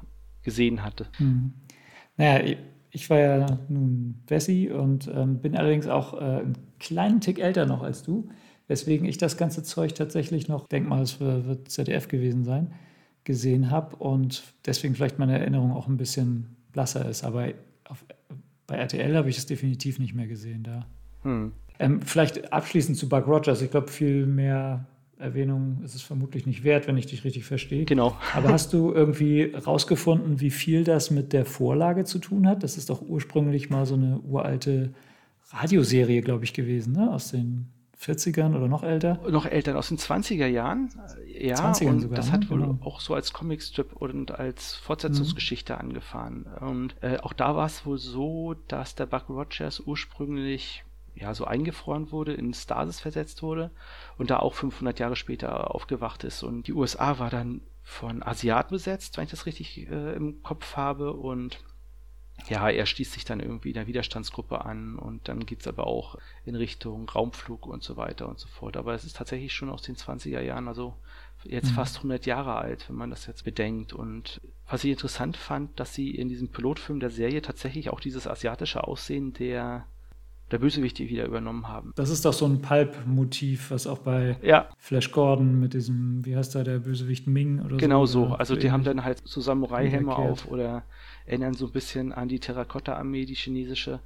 gesehen 0.43 0.83
hatte. 0.83 1.07
Hm. 1.17 1.53
Naja, 2.17 2.57
ich, 2.91 3.09
war 3.09 3.19
ja 3.19 3.59
nun 3.69 4.21
Wessi 4.27 4.69
und 4.71 5.09
ähm, 5.13 5.39
bin 5.39 5.55
allerdings 5.55 5.87
auch 5.87 6.13
äh, 6.13 6.17
einen 6.17 6.57
kleinen 6.79 7.21
Tick 7.21 7.39
älter 7.39 7.65
noch 7.65 7.83
als 7.83 8.03
du, 8.03 8.29
weswegen 8.67 9.07
ich 9.07 9.17
das 9.17 9.37
ganze 9.37 9.63
Zeug 9.63 9.95
tatsächlich 9.95 10.47
noch, 10.47 10.67
denk 10.67 10.87
mal, 10.87 11.01
es 11.01 11.19
wird 11.19 11.47
wird 11.47 11.69
ZDF 11.69 12.07
gewesen 12.07 12.43
sein, 12.43 12.73
gesehen 13.23 13.71
habe 13.71 13.95
und 13.97 14.43
deswegen 14.65 14.95
vielleicht 14.95 15.19
meine 15.19 15.37
Erinnerung 15.37 15.71
auch 15.71 15.87
ein 15.87 15.97
bisschen 15.97 16.55
blasser 16.71 17.07
ist. 17.07 17.23
Aber 17.23 17.49
auf, 17.87 18.05
bei 18.67 18.75
RTL 18.75 19.15
habe 19.15 19.29
ich 19.29 19.37
es 19.37 19.45
definitiv 19.45 19.99
nicht 19.99 20.13
mehr 20.13 20.27
gesehen 20.27 20.63
da. 20.63 20.85
Hm. 21.23 21.51
Ähm, 21.79 22.01
vielleicht 22.01 22.51
abschließend 22.51 22.97
zu 22.97 23.07
Buck 23.07 23.27
Rogers. 23.27 23.61
Ich 23.61 23.71
glaube, 23.71 23.87
viel 23.87 24.25
mehr 24.25 24.85
Erwähnung 25.19 25.81
ist 25.83 25.95
es 25.95 26.01
vermutlich 26.01 26.45
nicht 26.45 26.63
wert, 26.63 26.87
wenn 26.87 26.97
ich 26.97 27.05
dich 27.05 27.23
richtig 27.23 27.45
verstehe. 27.45 27.85
Genau. 27.85 28.15
Aber 28.33 28.49
hast 28.49 28.71
du 28.73 28.93
irgendwie 28.93 29.53
rausgefunden, 29.53 30.39
wie 30.39 30.49
viel 30.49 30.83
das 30.83 31.11
mit 31.11 31.33
der 31.33 31.45
Vorlage 31.45 32.05
zu 32.05 32.19
tun 32.19 32.47
hat? 32.47 32.63
Das 32.63 32.77
ist 32.77 32.89
doch 32.89 33.01
ursprünglich 33.01 33.69
mal 33.69 33.85
so 33.85 33.95
eine 33.95 34.19
uralte 34.21 34.93
Radioserie, 35.51 36.21
glaube 36.21 36.43
ich, 36.45 36.53
gewesen, 36.53 36.93
ne? 36.93 37.11
aus 37.11 37.31
den 37.31 37.67
40ern 38.01 38.55
oder 38.55 38.69
noch 38.69 38.81
älter. 38.83 39.19
noch 39.29 39.45
Eltern 39.45 39.75
aus 39.75 39.89
den 39.89 39.97
20er 39.97 40.47
Jahren. 40.47 40.89
Ja, 41.37 41.55
20ern 41.55 41.87
und 41.89 41.99
sogar, 42.01 42.15
das 42.15 42.27
ne? 42.27 42.31
hat 42.31 42.49
wohl 42.49 42.61
Genau. 42.61 42.77
auch 42.81 43.01
so 43.01 43.13
als 43.13 43.33
Comicstrip 43.33 43.91
und 43.93 44.31
als 44.31 44.75
Fortsetzungsgeschichte 44.75 45.77
angefahren. 45.77 46.45
Und 46.61 46.95
äh, 47.01 47.17
auch 47.17 47.33
da 47.33 47.57
war 47.57 47.65
es 47.65 47.85
wohl 47.85 47.97
so, 47.97 48.55
dass 48.69 48.95
der 48.95 49.05
Buck 49.05 49.27
Rogers 49.27 49.81
ursprünglich 49.81 50.85
ja 51.15 51.33
so 51.33 51.45
eingefroren 51.45 52.11
wurde, 52.11 52.33
in 52.33 52.53
Stasis 52.53 52.99
versetzt 52.99 53.41
wurde 53.43 53.71
und 54.17 54.29
da 54.29 54.37
auch 54.39 54.53
500 54.53 54.99
Jahre 54.99 55.15
später 55.15 55.73
aufgewacht 55.73 56.23
ist. 56.23 56.43
Und 56.43 56.67
die 56.67 56.73
USA 56.73 57.19
war 57.19 57.29
dann 57.29 57.61
von 57.83 58.23
Asiaten 58.23 58.75
besetzt, 58.75 59.17
wenn 59.17 59.25
ich 59.25 59.31
das 59.31 59.45
richtig 59.45 59.89
äh, 59.89 60.13
im 60.13 60.43
Kopf 60.43 60.75
habe. 60.75 61.13
Und 61.13 61.59
ja, 62.47 62.69
er 62.69 62.85
schließt 62.85 63.11
sich 63.11 63.25
dann 63.25 63.39
irgendwie 63.39 63.73
der 63.73 63.87
Widerstandsgruppe 63.87 64.63
an 64.63 64.97
und 64.97 65.27
dann 65.27 65.45
geht 65.45 65.61
es 65.61 65.67
aber 65.67 65.87
auch 65.87 66.17
in 66.45 66.55
Richtung 66.55 67.09
Raumflug 67.09 67.65
und 67.65 67.83
so 67.83 67.97
weiter 67.97 68.29
und 68.29 68.39
so 68.39 68.47
fort. 68.47 68.77
Aber 68.77 68.93
es 68.93 69.03
ist 69.03 69.17
tatsächlich 69.17 69.53
schon 69.53 69.69
aus 69.69 69.81
den 69.81 69.95
20er 69.95 70.39
Jahren, 70.39 70.67
also 70.67 70.95
jetzt 71.43 71.71
mhm. 71.71 71.75
fast 71.75 71.97
100 71.97 72.25
Jahre 72.25 72.55
alt, 72.55 72.87
wenn 72.89 72.95
man 72.95 73.09
das 73.09 73.25
jetzt 73.25 73.43
bedenkt. 73.43 73.93
Und 73.93 74.39
was 74.69 74.83
ich 74.83 74.91
interessant 74.91 75.35
fand, 75.35 75.79
dass 75.79 75.93
sie 75.93 76.11
in 76.11 76.29
diesem 76.29 76.49
Pilotfilm 76.49 76.99
der 76.99 77.09
Serie 77.09 77.41
tatsächlich 77.41 77.89
auch 77.89 77.99
dieses 77.99 78.27
asiatische 78.27 78.85
Aussehen 78.85 79.33
der 79.33 79.85
der 80.51 80.59
Bösewichte 80.59 81.07
wieder 81.07 81.25
übernommen 81.25 81.67
haben. 81.67 81.93
Das 81.95 82.09
ist 82.09 82.25
doch 82.25 82.33
so 82.33 82.45
ein 82.45 82.61
Pulp-Motiv, 82.61 83.71
was 83.71 83.87
auch 83.87 83.99
bei 83.99 84.37
ja. 84.41 84.69
Flash 84.77 85.11
Gordon 85.11 85.59
mit 85.59 85.73
diesem, 85.73 86.25
wie 86.25 86.35
heißt 86.35 86.55
da 86.55 86.63
der 86.63 86.79
Bösewicht 86.79 87.27
Ming 87.27 87.59
oder 87.59 87.77
genau 87.77 88.05
so. 88.05 88.21
Genau 88.21 88.31
so. 88.31 88.35
Also 88.35 88.55
die 88.55 88.71
haben 88.71 88.83
dann 88.83 89.03
halt 89.03 89.21
so 89.25 89.41
Samurai-Helme 89.41 90.15
auf 90.15 90.47
oder 90.47 90.83
erinnern 91.25 91.53
so 91.53 91.67
ein 91.67 91.71
bisschen 91.71 92.11
an 92.11 92.27
die 92.27 92.39
Terrakotta-Armee, 92.39 93.25
die 93.25 93.35
chinesische. 93.35 93.99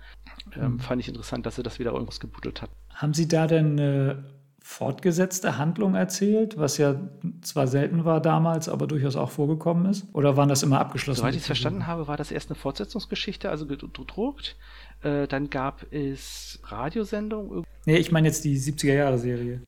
Ähm, 0.55 0.73
mhm. 0.73 0.79
Fand 0.79 1.01
ich 1.01 1.07
interessant, 1.07 1.45
dass 1.45 1.55
sie 1.55 1.63
das 1.63 1.79
wieder 1.79 1.93
irgendwas 1.93 2.19
gebuddelt 2.19 2.61
hat. 2.61 2.69
Haben 2.89 3.13
Sie 3.13 3.27
da 3.27 3.47
denn 3.47 3.79
eine 3.79 4.23
fortgesetzte 4.65 5.57
Handlung 5.57 5.93
erzählt, 5.93 6.57
was 6.57 6.77
ja 6.77 6.95
zwar 7.41 7.67
selten 7.67 8.05
war 8.05 8.21
damals, 8.21 8.69
aber 8.69 8.87
durchaus 8.87 9.17
auch 9.17 9.29
vorgekommen 9.29 9.87
ist? 9.87 10.07
Oder 10.13 10.37
waren 10.37 10.47
das 10.47 10.63
immer 10.63 10.79
abgeschlossen? 10.79 11.19
Soweit 11.19 11.35
ich 11.35 11.41
es 11.41 11.45
verstanden 11.45 11.85
habe, 11.85 12.07
war 12.07 12.15
das 12.15 12.31
erst 12.31 12.49
eine 12.49 12.55
Fortsetzungsgeschichte, 12.55 13.49
also 13.49 13.65
gedruckt. 13.67 14.55
Äh, 15.03 15.27
dann 15.27 15.49
gab 15.49 15.91
es 15.91 16.59
Radiosendungen. 16.63 17.65
Nee, 17.85 17.97
ich 17.97 18.11
meine 18.11 18.27
jetzt 18.27 18.45
die 18.45 18.57
70er-Jahre-Serie. 18.57 19.61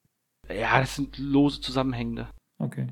Ja, 0.50 0.80
das 0.80 0.96
sind 0.96 1.18
lose 1.18 1.62
Zusammenhängende. 1.62 2.28
Okay. 2.58 2.88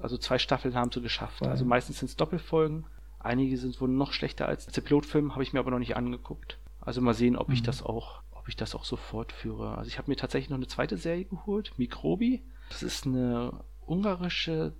Also 0.00 0.18
zwei 0.18 0.38
Staffeln 0.38 0.74
haben 0.74 0.90
sie 0.90 1.00
geschafft. 1.00 1.40
Wow. 1.40 1.48
Also 1.48 1.64
meistens 1.64 2.00
sind 2.00 2.08
es 2.08 2.16
Doppelfolgen. 2.16 2.86
Einige 3.20 3.56
sind 3.56 3.80
wohl 3.80 3.88
noch 3.88 4.12
schlechter 4.12 4.46
als 4.46 4.66
der 4.66 4.82
Pilotfilm, 4.82 5.32
habe 5.32 5.42
ich 5.42 5.52
mir 5.52 5.60
aber 5.60 5.70
noch 5.70 5.78
nicht 5.78 5.96
angeguckt. 5.96 6.58
Also 6.80 7.00
mal 7.00 7.14
sehen, 7.14 7.36
ob 7.36 7.48
mhm. 7.48 7.54
ich 7.54 7.62
das 7.62 7.82
auch, 7.82 8.22
ob 8.32 8.48
ich 8.48 8.56
das 8.56 8.74
auch 8.74 8.84
so 8.84 8.96
fortführe. 8.96 9.78
Also 9.78 9.88
ich 9.88 9.96
habe 9.96 10.10
mir 10.10 10.16
tatsächlich 10.16 10.50
noch 10.50 10.58
eine 10.58 10.66
zweite 10.66 10.98
Serie 10.98 11.24
geholt, 11.24 11.72
Mikrobi. 11.78 12.42
Das 12.68 12.82
ist 12.82 13.06
eine 13.06 13.64
ungarische 13.86 14.74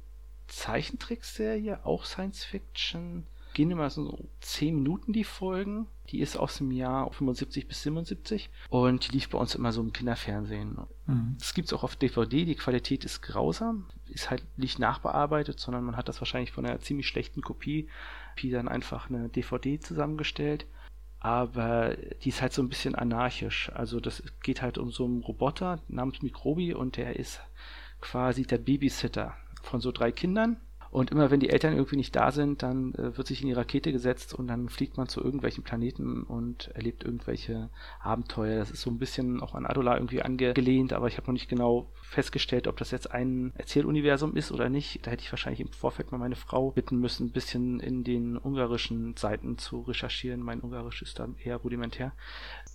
Zeichentrickserie, 0.49 1.85
auch 1.85 2.05
Science 2.05 2.45
Fiction. 2.45 3.27
Gehen 3.55 3.71
immer 3.71 3.89
so 3.89 4.29
10 4.41 4.75
Minuten 4.75 5.13
die 5.13 5.25
Folgen. 5.25 5.87
Die 6.11 6.21
ist 6.21 6.37
aus 6.37 6.59
dem 6.59 6.71
Jahr 6.71 7.11
75 7.11 7.67
bis 7.67 7.83
77 7.85 8.51
und 8.69 9.07
die 9.07 9.13
lief 9.13 9.31
bei 9.31 9.39
uns 9.39 9.55
immer 9.55 9.73
so 9.73 9.81
im 9.81 9.93
Kinderfernsehen. 9.93 10.77
Mhm. 11.07 11.37
Das 11.39 11.55
gibt 11.55 11.69
es 11.69 11.73
auch 11.73 11.83
auf 11.83 11.97
DVD. 11.97 12.45
Die 12.45 12.57
Qualität 12.57 13.05
ist 13.05 13.23
grausam, 13.23 13.87
ist 14.09 14.29
halt 14.29 14.45
nicht 14.59 14.79
nachbearbeitet, 14.79 15.59
sondern 15.59 15.85
man 15.85 15.97
hat 15.97 16.09
das 16.09 16.21
wahrscheinlich 16.21 16.53
von 16.53 16.67
einer 16.67 16.81
ziemlich 16.81 17.09
schlechten 17.09 17.41
Kopie 17.41 17.89
Pi 18.37 18.51
dann 18.51 18.69
einfach 18.69 19.09
eine 19.09 19.29
DVD 19.29 19.81
zusammengestellt. 19.81 20.67
Aber 21.21 21.97
die 22.23 22.29
ist 22.29 22.43
halt 22.43 22.53
so 22.53 22.63
ein 22.63 22.69
bisschen 22.69 22.95
anarchisch. 22.95 23.71
Also 23.73 23.99
das 23.99 24.23
geht 24.43 24.61
halt 24.61 24.77
um 24.77 24.91
so 24.91 25.07
einen 25.07 25.23
Roboter 25.23 25.81
namens 25.89 26.21
Mikrobi 26.21 26.75
und 26.75 26.99
der 26.99 27.17
ist 27.17 27.41
quasi 28.03 28.43
der 28.43 28.59
Babysitter 28.59 29.35
von 29.63 29.81
so 29.81 29.91
drei 29.91 30.13
Kindern. 30.13 30.59
Und 30.95 31.11
immer 31.11 31.33
wenn 31.33 31.41
die 31.41 31.51
Eltern 31.51 31.75
irgendwie 31.75 31.97
nicht 31.97 32.15
da 32.15 32.31
sind, 32.31 32.63
dann 32.63 32.95
äh, 32.95 33.17
wird 33.17 33.27
sich 33.27 33.41
in 33.41 33.49
die 33.49 33.53
Rakete 33.53 33.91
gesetzt 33.91 34.33
und 34.33 34.47
dann 34.47 34.69
fliegt 34.69 34.97
man 34.97 35.09
zu 35.09 35.21
irgendwelchen 35.21 35.65
Planeten 35.65 36.23
und 36.23 36.69
erlebt 36.69 37.03
irgendwelche 37.03 37.69
Abenteuer. 38.01 38.61
Das 38.61 38.71
ist 38.71 38.83
so 38.83 38.91
ein 38.91 39.01
bisschen 39.01 39.41
auch 39.41 39.57
an 39.57 39.67
Adola 39.67 39.97
irgendwie 39.97 40.23
angelehnt, 40.23 40.93
aber 40.93 41.09
ich 41.09 41.17
habe 41.17 41.27
noch 41.27 41.33
nicht 41.33 41.49
genau 41.49 41.89
festgestellt, 42.01 42.69
ob 42.69 42.77
das 42.77 42.93
jetzt 42.93 43.11
ein 43.11 43.53
Erzähluniversum 43.57 44.37
ist 44.37 44.53
oder 44.53 44.69
nicht. 44.69 45.05
Da 45.05 45.11
hätte 45.11 45.25
ich 45.25 45.33
wahrscheinlich 45.33 45.63
im 45.63 45.73
Vorfeld 45.73 46.13
mal 46.13 46.19
meine 46.19 46.37
Frau 46.37 46.71
bitten 46.71 47.01
müssen, 47.01 47.27
ein 47.27 47.33
bisschen 47.33 47.81
in 47.81 48.05
den 48.05 48.39
ungarischen 48.39 49.17
Seiten 49.17 49.59
zu 49.59 49.81
recherchieren. 49.81 50.43
Mein 50.43 50.61
Ungarisch 50.61 51.03
ist 51.03 51.19
da 51.19 51.27
eher 51.43 51.57
rudimentär. 51.57 52.13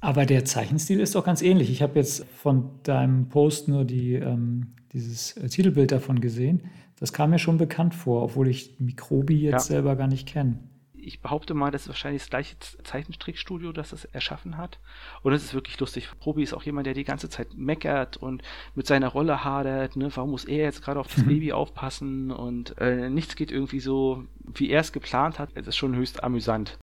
Aber 0.01 0.25
der 0.25 0.43
Zeichenstil 0.43 0.99
ist 0.99 1.15
doch 1.15 1.23
ganz 1.23 1.41
ähnlich. 1.41 1.69
Ich 1.69 1.81
habe 1.81 1.95
jetzt 1.95 2.25
von 2.35 2.69
deinem 2.83 3.29
Post 3.29 3.69
nur 3.69 3.85
die, 3.85 4.15
ähm, 4.15 4.73
dieses 4.91 5.37
äh, 5.37 5.47
Titelbild 5.47 5.93
davon 5.93 6.19
gesehen. 6.19 6.63
Das 6.99 7.13
kam 7.13 7.29
mir 7.29 7.39
schon 7.39 7.57
bekannt 7.57 7.95
vor, 7.95 8.23
obwohl 8.23 8.47
ich 8.49 8.79
Mikrobi 8.79 9.39
jetzt 9.39 9.69
ja. 9.69 9.75
selber 9.75 9.95
gar 9.95 10.07
nicht 10.07 10.27
kenne. 10.27 10.59
Ich 11.01 11.21
behaupte 11.21 11.53
mal, 11.53 11.71
das 11.71 11.83
ist 11.83 11.87
wahrscheinlich 11.87 12.23
das 12.23 12.29
gleiche 12.29 12.59
Zeichentrickstudio, 12.59 13.71
das 13.71 13.93
es 13.93 14.03
erschaffen 14.05 14.57
hat. 14.57 14.79
Und 15.23 15.31
es 15.31 15.43
ist 15.43 15.53
wirklich 15.53 15.79
lustig. 15.79 16.09
Probi 16.19 16.43
ist 16.43 16.53
auch 16.53 16.63
jemand, 16.63 16.87
der 16.87 16.93
die 16.93 17.05
ganze 17.05 17.29
Zeit 17.29 17.53
meckert 17.55 18.17
und 18.17 18.43
mit 18.75 18.85
seiner 18.85 19.07
Rolle 19.07 19.45
hadert. 19.45 19.95
Ne? 19.95 20.09
Warum 20.13 20.31
muss 20.31 20.43
er 20.43 20.65
jetzt 20.65 20.81
gerade 20.81 20.99
auf 20.99 21.07
das 21.07 21.23
mhm. 21.23 21.29
Baby 21.29 21.53
aufpassen? 21.53 22.31
Und 22.31 22.77
äh, 22.79 23.09
nichts 23.09 23.37
geht 23.37 23.49
irgendwie 23.49 23.79
so, 23.79 24.25
wie 24.39 24.69
er 24.69 24.81
es 24.81 24.91
geplant 24.91 25.39
hat. 25.39 25.51
Es 25.55 25.67
ist 25.67 25.77
schon 25.77 25.95
höchst 25.95 26.21
amüsant. 26.21 26.77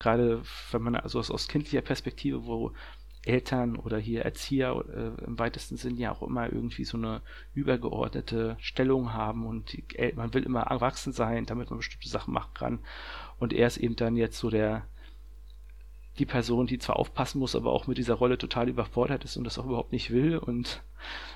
Gerade 0.00 0.42
wenn 0.70 0.82
man 0.82 0.94
also 0.94 1.18
aus, 1.18 1.30
aus 1.30 1.48
kindlicher 1.48 1.80
Perspektive, 1.80 2.44
wo 2.44 2.72
Eltern 3.26 3.76
oder 3.76 3.98
hier 3.98 4.22
Erzieher 4.22 4.84
äh, 4.88 5.24
im 5.24 5.38
weitesten 5.38 5.76
Sinn 5.76 5.96
ja 5.96 6.12
auch 6.12 6.22
immer 6.22 6.52
irgendwie 6.52 6.84
so 6.84 6.96
eine 6.96 7.22
übergeordnete 7.54 8.56
Stellung 8.60 9.12
haben 9.12 9.46
und 9.46 9.72
die, 9.72 9.84
man 10.14 10.32
will 10.32 10.44
immer 10.44 10.62
erwachsen 10.62 11.12
sein, 11.12 11.46
damit 11.46 11.70
man 11.70 11.78
bestimmte 11.78 12.08
Sachen 12.08 12.32
machen 12.32 12.54
kann. 12.54 12.78
Und 13.38 13.52
er 13.52 13.66
ist 13.66 13.78
eben 13.78 13.96
dann 13.96 14.16
jetzt 14.16 14.38
so 14.38 14.50
der 14.50 14.86
die 16.18 16.26
Person, 16.26 16.66
die 16.66 16.78
zwar 16.78 16.96
aufpassen 16.96 17.38
muss, 17.38 17.54
aber 17.54 17.72
auch 17.72 17.86
mit 17.86 17.98
dieser 17.98 18.14
Rolle 18.14 18.38
total 18.38 18.68
überfordert 18.68 19.24
ist 19.24 19.36
und 19.36 19.44
das 19.44 19.58
auch 19.58 19.66
überhaupt 19.66 19.92
nicht 19.92 20.10
will 20.10 20.38
und 20.38 20.82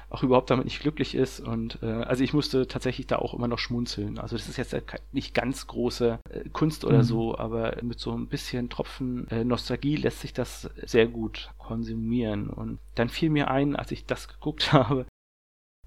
auch 0.09 0.23
überhaupt 0.23 0.51
damit 0.51 0.65
nicht 0.65 0.81
glücklich 0.81 1.15
ist. 1.15 1.41
Und 1.41 1.79
äh, 1.83 1.87
also 1.87 2.25
ich 2.25 2.33
musste 2.33 2.67
tatsächlich 2.67 3.07
da 3.07 3.17
auch 3.17 3.33
immer 3.33 3.47
noch 3.47 3.59
schmunzeln. 3.59 4.19
Also 4.19 4.37
das 4.37 4.49
ist 4.49 4.57
jetzt 4.57 4.75
nicht 5.13 5.35
ganz 5.35 5.67
große 5.67 6.19
äh, 6.31 6.49
Kunst 6.49 6.85
oder 6.85 6.99
mhm. 6.99 7.05
so, 7.05 7.39
aber 7.39 7.77
mit 7.83 8.01
so 8.01 8.13
ein 8.13 8.27
bisschen 8.27 8.69
Tropfen 8.69 9.29
äh, 9.29 9.45
Nostalgie 9.45 9.97
lässt 9.97 10.21
sich 10.21 10.33
das 10.33 10.69
sehr 10.85 11.07
gut 11.07 11.51
konsumieren. 11.59 12.51
Und 12.51 12.79
dann 12.97 13.09
fiel 13.09 13.31
mir 13.31 13.51
ein, 13.51 13.77
als 13.77 13.93
ich 13.93 14.07
das 14.07 14.29
geguckt 14.29 14.73
habe, 14.73 15.07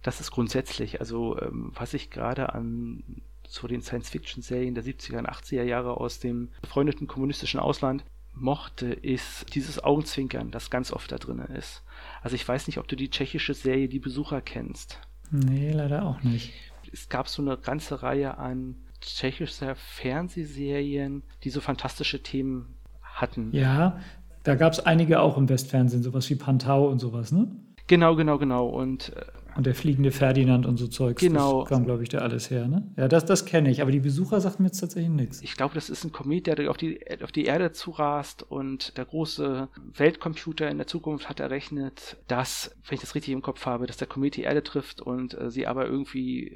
das 0.01 0.19
ist 0.19 0.31
grundsätzlich, 0.31 0.99
also 0.99 1.39
ähm, 1.41 1.71
was 1.73 1.93
ich 1.93 2.09
gerade 2.09 2.53
an 2.53 3.03
so 3.47 3.67
den 3.67 3.81
Science-Fiction-Serien 3.81 4.73
der 4.73 4.83
70er 4.83 5.19
und 5.19 5.29
80er 5.29 5.63
Jahre 5.63 5.97
aus 5.97 6.19
dem 6.19 6.49
befreundeten 6.61 7.07
kommunistischen 7.07 7.59
Ausland 7.59 8.03
mochte, 8.33 8.87
ist 8.87 9.53
dieses 9.55 9.83
Augenzwinkern, 9.83 10.51
das 10.51 10.69
ganz 10.69 10.91
oft 10.91 11.11
da 11.11 11.17
drin 11.17 11.39
ist. 11.39 11.83
Also 12.21 12.35
ich 12.35 12.47
weiß 12.47 12.67
nicht, 12.67 12.77
ob 12.79 12.87
du 12.87 12.95
die 12.95 13.09
tschechische 13.09 13.53
Serie 13.53 13.87
Die 13.87 13.99
Besucher 13.99 14.41
kennst. 14.41 14.99
Nee, 15.31 15.71
leider 15.71 16.05
auch 16.05 16.21
nicht. 16.23 16.53
Es 16.91 17.09
gab 17.09 17.27
so 17.27 17.41
eine 17.41 17.57
ganze 17.57 18.03
Reihe 18.03 18.37
an 18.37 18.75
tschechischer 19.01 19.75
Fernsehserien, 19.75 21.23
die 21.43 21.49
so 21.49 21.61
fantastische 21.61 22.21
Themen 22.21 22.75
hatten. 23.01 23.49
Ja, 23.51 23.99
da 24.43 24.55
gab 24.55 24.73
es 24.73 24.79
einige 24.79 25.21
auch 25.21 25.37
im 25.37 25.49
Westfernsehen, 25.49 26.03
sowas 26.03 26.29
wie 26.29 26.35
Pantau 26.35 26.87
und 26.87 26.99
sowas, 26.99 27.31
ne? 27.31 27.47
Genau, 27.87 28.15
genau, 28.15 28.37
genau. 28.37 28.67
Und 28.67 29.15
äh, 29.15 29.25
und 29.55 29.65
der 29.65 29.75
fliegende 29.75 30.11
Ferdinand 30.11 30.65
und 30.65 30.77
so 30.77 30.87
Zeugs. 30.87 31.21
Genau. 31.21 31.61
Das 31.61 31.69
kam, 31.69 31.85
glaube 31.85 32.03
ich, 32.03 32.09
da 32.09 32.19
alles 32.19 32.49
her, 32.49 32.67
ne? 32.67 32.91
Ja, 32.97 33.07
das, 33.07 33.25
das 33.25 33.45
kenne 33.45 33.69
ich, 33.69 33.81
aber 33.81 33.91
die 33.91 33.99
Besucher 33.99 34.39
sagten 34.41 34.63
mir 34.63 34.69
jetzt 34.69 34.79
tatsächlich 34.79 35.11
nichts. 35.11 35.41
Ich 35.41 35.55
glaube, 35.55 35.75
das 35.75 35.89
ist 35.89 36.03
ein 36.03 36.11
Komet, 36.11 36.47
der 36.47 36.69
auf 36.69 36.77
die, 36.77 36.99
auf 37.23 37.31
die 37.31 37.45
Erde 37.45 37.71
zurast 37.71 38.43
und 38.43 38.97
der 38.97 39.05
große 39.05 39.69
Weltcomputer 39.95 40.69
in 40.69 40.77
der 40.77 40.87
Zukunft 40.87 41.29
hat 41.29 41.39
errechnet, 41.39 42.17
dass, 42.27 42.75
wenn 42.87 42.95
ich 42.95 43.01
das 43.01 43.15
richtig 43.15 43.33
im 43.33 43.41
Kopf 43.41 43.65
habe, 43.65 43.87
dass 43.87 43.97
der 43.97 44.07
Komet 44.07 44.35
die 44.35 44.43
Erde 44.43 44.63
trifft 44.63 45.01
und 45.01 45.39
äh, 45.39 45.49
sie 45.49 45.67
aber 45.67 45.85
irgendwie 45.85 46.47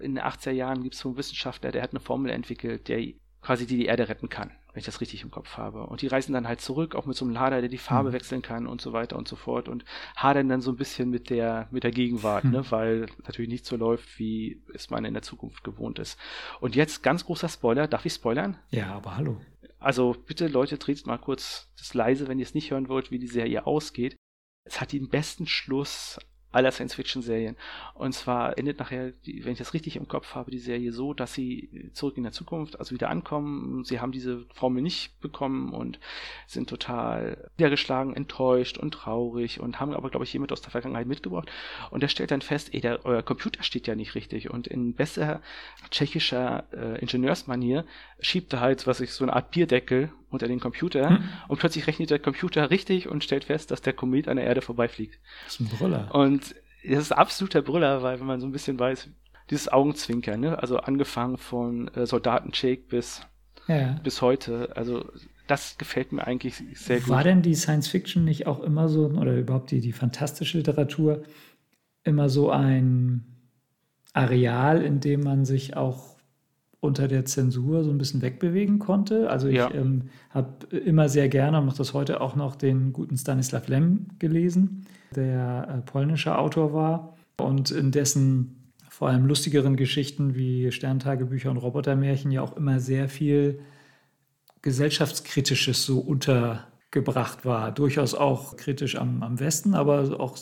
in 0.00 0.14
den 0.14 0.24
80er 0.24 0.50
Jahren 0.50 0.82
gibt 0.82 0.94
es 0.94 1.00
so 1.00 1.08
einen 1.08 1.18
Wissenschaftler, 1.18 1.72
der 1.72 1.82
hat 1.82 1.90
eine 1.90 2.00
Formel 2.00 2.30
entwickelt, 2.30 2.88
der 2.88 3.02
quasi 3.40 3.66
die 3.66 3.76
die 3.76 3.86
Erde 3.86 4.08
retten 4.08 4.28
kann 4.28 4.50
wenn 4.78 4.82
ich 4.82 4.86
das 4.86 5.00
richtig 5.00 5.24
im 5.24 5.32
Kopf 5.32 5.56
habe. 5.56 5.88
Und 5.88 6.02
die 6.02 6.06
reisen 6.06 6.32
dann 6.32 6.46
halt 6.46 6.60
zurück, 6.60 6.94
auch 6.94 7.04
mit 7.04 7.16
so 7.16 7.24
einem 7.24 7.34
Lader, 7.34 7.58
der 7.58 7.68
die 7.68 7.78
Farbe 7.78 8.10
mhm. 8.10 8.12
wechseln 8.12 8.42
kann 8.42 8.68
und 8.68 8.80
so 8.80 8.92
weiter 8.92 9.16
und 9.16 9.26
so 9.26 9.34
fort 9.34 9.68
und 9.68 9.84
hadern 10.14 10.48
dann 10.48 10.60
so 10.60 10.70
ein 10.70 10.76
bisschen 10.76 11.10
mit 11.10 11.30
der, 11.30 11.66
mit 11.72 11.82
der 11.82 11.90
Gegenwart, 11.90 12.44
mhm. 12.44 12.52
ne, 12.52 12.70
weil 12.70 13.06
natürlich 13.24 13.50
nicht 13.50 13.66
so 13.66 13.74
läuft, 13.74 14.20
wie 14.20 14.62
es 14.72 14.88
man 14.88 15.04
in 15.04 15.14
der 15.14 15.24
Zukunft 15.24 15.64
gewohnt 15.64 15.98
ist. 15.98 16.16
Und 16.60 16.76
jetzt 16.76 17.02
ganz 17.02 17.24
großer 17.24 17.48
Spoiler, 17.48 17.88
darf 17.88 18.06
ich 18.06 18.12
spoilern? 18.12 18.56
Ja, 18.70 18.94
aber 18.94 19.16
hallo. 19.16 19.40
Also 19.80 20.14
bitte 20.26 20.46
Leute, 20.46 20.78
dreht 20.78 21.04
mal 21.08 21.18
kurz 21.18 21.72
das 21.76 21.92
leise, 21.94 22.28
wenn 22.28 22.38
ihr 22.38 22.46
es 22.46 22.54
nicht 22.54 22.70
hören 22.70 22.88
wollt, 22.88 23.10
wie 23.10 23.18
die 23.18 23.26
Serie 23.26 23.66
ausgeht. 23.66 24.14
Es 24.62 24.80
hat 24.80 24.92
den 24.92 25.08
besten 25.08 25.48
Schluss 25.48 26.20
aller 26.50 26.72
Science-Fiction-Serien. 26.72 27.56
Und 27.94 28.12
zwar 28.12 28.56
endet 28.56 28.78
nachher, 28.78 29.12
wenn 29.24 29.52
ich 29.52 29.58
das 29.58 29.74
richtig 29.74 29.96
im 29.96 30.08
Kopf 30.08 30.34
habe, 30.34 30.50
die 30.50 30.58
Serie 30.58 30.92
so, 30.92 31.12
dass 31.12 31.34
sie 31.34 31.90
zurück 31.92 32.16
in 32.16 32.22
der 32.22 32.32
Zukunft, 32.32 32.78
also 32.78 32.94
wieder 32.94 33.10
ankommen. 33.10 33.84
Sie 33.84 34.00
haben 34.00 34.12
diese 34.12 34.46
Formel 34.54 34.82
nicht 34.82 35.20
bekommen 35.20 35.72
und 35.72 35.98
sind 36.46 36.70
total 36.70 37.50
niedergeschlagen, 37.58 38.14
enttäuscht 38.14 38.78
und 38.78 38.92
traurig 38.92 39.60
und 39.60 39.78
haben 39.78 39.92
aber, 39.92 40.10
glaube 40.10 40.24
ich, 40.24 40.32
jemand 40.32 40.52
aus 40.52 40.62
der 40.62 40.70
Vergangenheit 40.70 41.06
mitgebracht. 41.06 41.50
Und 41.90 42.02
der 42.02 42.08
stellt 42.08 42.30
dann 42.30 42.42
fest, 42.42 42.72
ey, 42.72 42.80
der, 42.80 43.04
euer 43.04 43.22
Computer 43.22 43.62
steht 43.62 43.86
ja 43.86 43.94
nicht 43.94 44.14
richtig. 44.14 44.50
Und 44.50 44.66
in 44.66 44.94
besser 44.94 45.42
tschechischer 45.90 46.64
äh, 46.72 46.98
Ingenieursmanier 47.00 47.84
schiebt 48.20 48.52
er 48.54 48.60
halt, 48.60 48.86
was 48.86 49.00
ich, 49.00 49.12
so 49.12 49.24
eine 49.24 49.34
Art 49.34 49.50
Bierdeckel 49.50 50.10
unter 50.30 50.48
den 50.48 50.60
Computer 50.60 51.10
hm. 51.10 51.24
und 51.48 51.58
plötzlich 51.58 51.86
rechnet 51.86 52.10
der 52.10 52.18
Computer 52.18 52.70
richtig 52.70 53.08
und 53.08 53.24
stellt 53.24 53.44
fest, 53.44 53.70
dass 53.70 53.82
der 53.82 53.92
Komet 53.92 54.28
an 54.28 54.36
der 54.36 54.46
Erde 54.46 54.60
vorbeifliegt. 54.60 55.18
Das 55.44 55.54
ist 55.54 55.60
ein 55.60 55.68
Brüller. 55.68 56.14
Und 56.14 56.54
das 56.84 56.98
ist 56.98 57.12
absoluter 57.12 57.62
Brüller, 57.62 58.02
weil 58.02 58.20
wenn 58.20 58.26
man 58.26 58.40
so 58.40 58.46
ein 58.46 58.52
bisschen 58.52 58.78
weiß, 58.78 59.08
dieses 59.50 59.68
Augenzwinkern, 59.68 60.40
ne? 60.40 60.58
also 60.58 60.78
angefangen 60.78 61.38
von 61.38 61.88
äh, 61.88 62.06
Soldaten 62.06 62.50
Jake 62.52 62.82
bis, 62.88 63.22
ja. 63.66 63.98
bis 64.04 64.20
heute, 64.20 64.76
also 64.76 65.10
das 65.46 65.78
gefällt 65.78 66.12
mir 66.12 66.26
eigentlich 66.26 66.62
sehr 66.74 67.00
gut. 67.00 67.08
War 67.08 67.24
denn 67.24 67.42
die 67.42 67.54
Science 67.54 67.88
Fiction 67.88 68.24
nicht 68.24 68.46
auch 68.46 68.60
immer 68.60 68.88
so, 68.88 69.06
oder 69.06 69.34
überhaupt 69.34 69.70
die, 69.70 69.80
die 69.80 69.92
fantastische 69.92 70.58
Literatur, 70.58 71.22
immer 72.04 72.28
so 72.28 72.50
ein 72.50 73.24
Areal, 74.12 74.82
in 74.82 75.00
dem 75.00 75.20
man 75.22 75.44
sich 75.44 75.76
auch 75.76 76.17
unter 76.80 77.08
der 77.08 77.24
Zensur 77.24 77.82
so 77.82 77.90
ein 77.90 77.98
bisschen 77.98 78.22
wegbewegen 78.22 78.78
konnte. 78.78 79.30
Also 79.30 79.48
ich 79.48 79.56
Ja. 79.56 79.72
ähm, 79.74 80.04
habe 80.30 80.76
immer 80.76 81.08
sehr 81.08 81.28
gerne, 81.28 81.58
und 81.58 81.66
mache 81.66 81.78
das 81.78 81.92
heute 81.92 82.20
auch 82.20 82.36
noch, 82.36 82.54
den 82.54 82.92
guten 82.92 83.16
Stanislaw 83.16 83.62
Lem 83.66 84.06
gelesen, 84.18 84.86
der 85.14 85.68
äh, 85.68 85.90
polnischer 85.90 86.38
Autor 86.38 86.72
war 86.72 87.16
und 87.40 87.70
in 87.70 87.90
dessen 87.90 88.72
vor 88.88 89.08
allem 89.08 89.26
lustigeren 89.26 89.76
Geschichten 89.76 90.34
wie 90.34 90.70
Sterntagebücher 90.72 91.50
und 91.50 91.56
Robotermärchen 91.56 92.30
ja 92.30 92.42
auch 92.42 92.56
immer 92.56 92.80
sehr 92.80 93.08
viel 93.08 93.60
gesellschaftskritisches 94.62 95.84
so 95.84 96.00
untergebracht 96.00 97.44
war. 97.44 97.72
Durchaus 97.72 98.14
auch 98.14 98.56
kritisch 98.56 98.96
am, 98.96 99.22
am 99.22 99.38
Westen, 99.40 99.74
aber 99.74 100.20
auch 100.20 100.36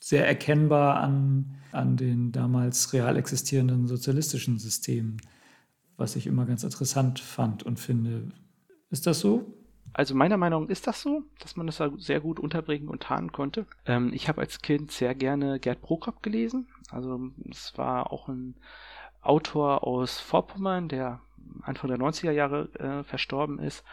sehr 0.00 0.26
erkennbar 0.26 1.00
an, 1.00 1.54
an 1.72 1.96
den 1.96 2.32
damals 2.32 2.92
real 2.92 3.16
existierenden 3.16 3.86
sozialistischen 3.86 4.58
Systemen, 4.58 5.18
was 6.00 6.16
ich 6.16 6.26
immer 6.26 6.46
ganz 6.46 6.64
interessant 6.64 7.20
fand 7.20 7.62
und 7.62 7.78
finde. 7.78 8.28
Ist 8.90 9.06
das 9.06 9.20
so? 9.20 9.54
Also 9.92 10.14
meiner 10.14 10.36
Meinung 10.36 10.64
nach 10.64 10.70
ist 10.70 10.86
das 10.86 11.02
so, 11.02 11.22
dass 11.40 11.56
man 11.56 11.66
das 11.66 11.78
da 11.78 11.90
sehr 11.98 12.20
gut 12.20 12.38
unterbringen 12.38 12.88
und 12.88 13.02
tarnen 13.02 13.32
konnte. 13.32 13.66
Ähm, 13.86 14.12
ich 14.12 14.28
habe 14.28 14.40
als 14.40 14.62
Kind 14.62 14.92
sehr 14.92 15.14
gerne 15.14 15.58
Gerd 15.58 15.82
Prokop 15.82 16.22
gelesen. 16.22 16.68
Also 16.90 17.20
es 17.50 17.76
war 17.76 18.12
auch 18.12 18.28
ein 18.28 18.54
Autor 19.20 19.84
aus 19.86 20.18
Vorpommern, 20.18 20.88
der 20.88 21.20
Anfang 21.62 21.88
der 21.88 21.98
90er 21.98 22.30
Jahre 22.30 22.68
äh, 22.78 23.04
verstorben 23.04 23.58
ist. 23.58 23.84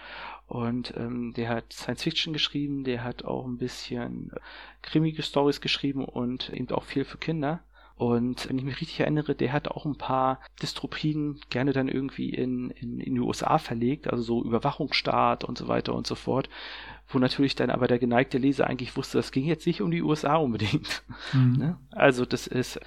Und 0.47 0.93
ähm, 0.95 1.33
der 1.33 1.49
hat 1.49 1.73
Science 1.73 2.03
Fiction 2.03 2.33
geschrieben, 2.33 2.83
der 2.83 3.03
hat 3.03 3.25
auch 3.25 3.45
ein 3.45 3.57
bisschen 3.57 4.31
äh, 4.33 4.39
krimische 4.81 5.23
Stories 5.23 5.61
geschrieben 5.61 6.05
und 6.05 6.49
eben 6.49 6.69
auch 6.69 6.83
viel 6.83 7.03
für 7.03 7.17
Kinder. 7.17 7.61
Und 7.97 8.47
wenn 8.47 8.59
ich 8.59 8.63
mich 8.63 8.79
richtig 8.79 8.99
erinnere, 8.99 9.33
der 9.33 9.51
hat 9.51 9.69
auch 9.69 9.85
ein 9.85 9.97
paar 9.97 10.39
Dystropien 10.61 11.39
gerne 11.49 11.73
dann 11.73 11.87
irgendwie 11.87 12.29
in, 12.29 12.69
in, 12.69 12.99
in 12.99 13.15
die 13.15 13.19
USA 13.19 13.57
verlegt, 13.57 14.07
also 14.07 14.21
so 14.21 14.43
Überwachungsstaat 14.43 15.43
und 15.43 15.57
so 15.57 15.67
weiter 15.67 15.95
und 15.95 16.05
so 16.05 16.13
fort, 16.13 16.47
wo 17.07 17.17
natürlich 17.17 17.55
dann 17.55 17.71
aber 17.71 17.87
der 17.87 17.97
geneigte 17.97 18.37
Leser 18.37 18.67
eigentlich 18.67 18.95
wusste, 18.95 19.17
das 19.17 19.31
ging 19.31 19.45
jetzt 19.45 19.65
nicht 19.65 19.81
um 19.81 19.89
die 19.89 20.03
USA 20.03 20.35
unbedingt. 20.35 21.03
Mhm. 21.33 21.47
Ne? 21.57 21.77
Also 21.89 22.25
das 22.25 22.45
ist 22.45 22.79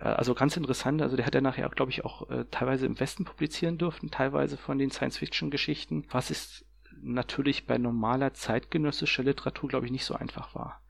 äh, 0.00 0.04
also 0.04 0.34
ganz 0.34 0.56
interessant. 0.56 1.00
Also 1.00 1.16
der 1.16 1.24
hat 1.24 1.34
ja 1.34 1.40
nachher, 1.40 1.68
glaube 1.70 1.90
ich, 1.90 2.04
auch 2.04 2.28
äh, 2.28 2.44
teilweise 2.50 2.84
im 2.84 3.00
Westen 3.00 3.24
publizieren 3.24 3.78
dürfen, 3.78 4.10
teilweise 4.10 4.58
von 4.58 4.78
den 4.78 4.90
Science-Fiction-Geschichten, 4.90 6.04
was 6.10 6.30
ist 6.30 6.66
natürlich 7.00 7.66
bei 7.66 7.78
normaler 7.78 8.34
zeitgenössischer 8.34 9.22
Literatur, 9.22 9.68
glaube 9.68 9.86
ich, 9.86 9.92
nicht 9.92 10.04
so 10.04 10.14
einfach 10.14 10.54
war. 10.54 10.82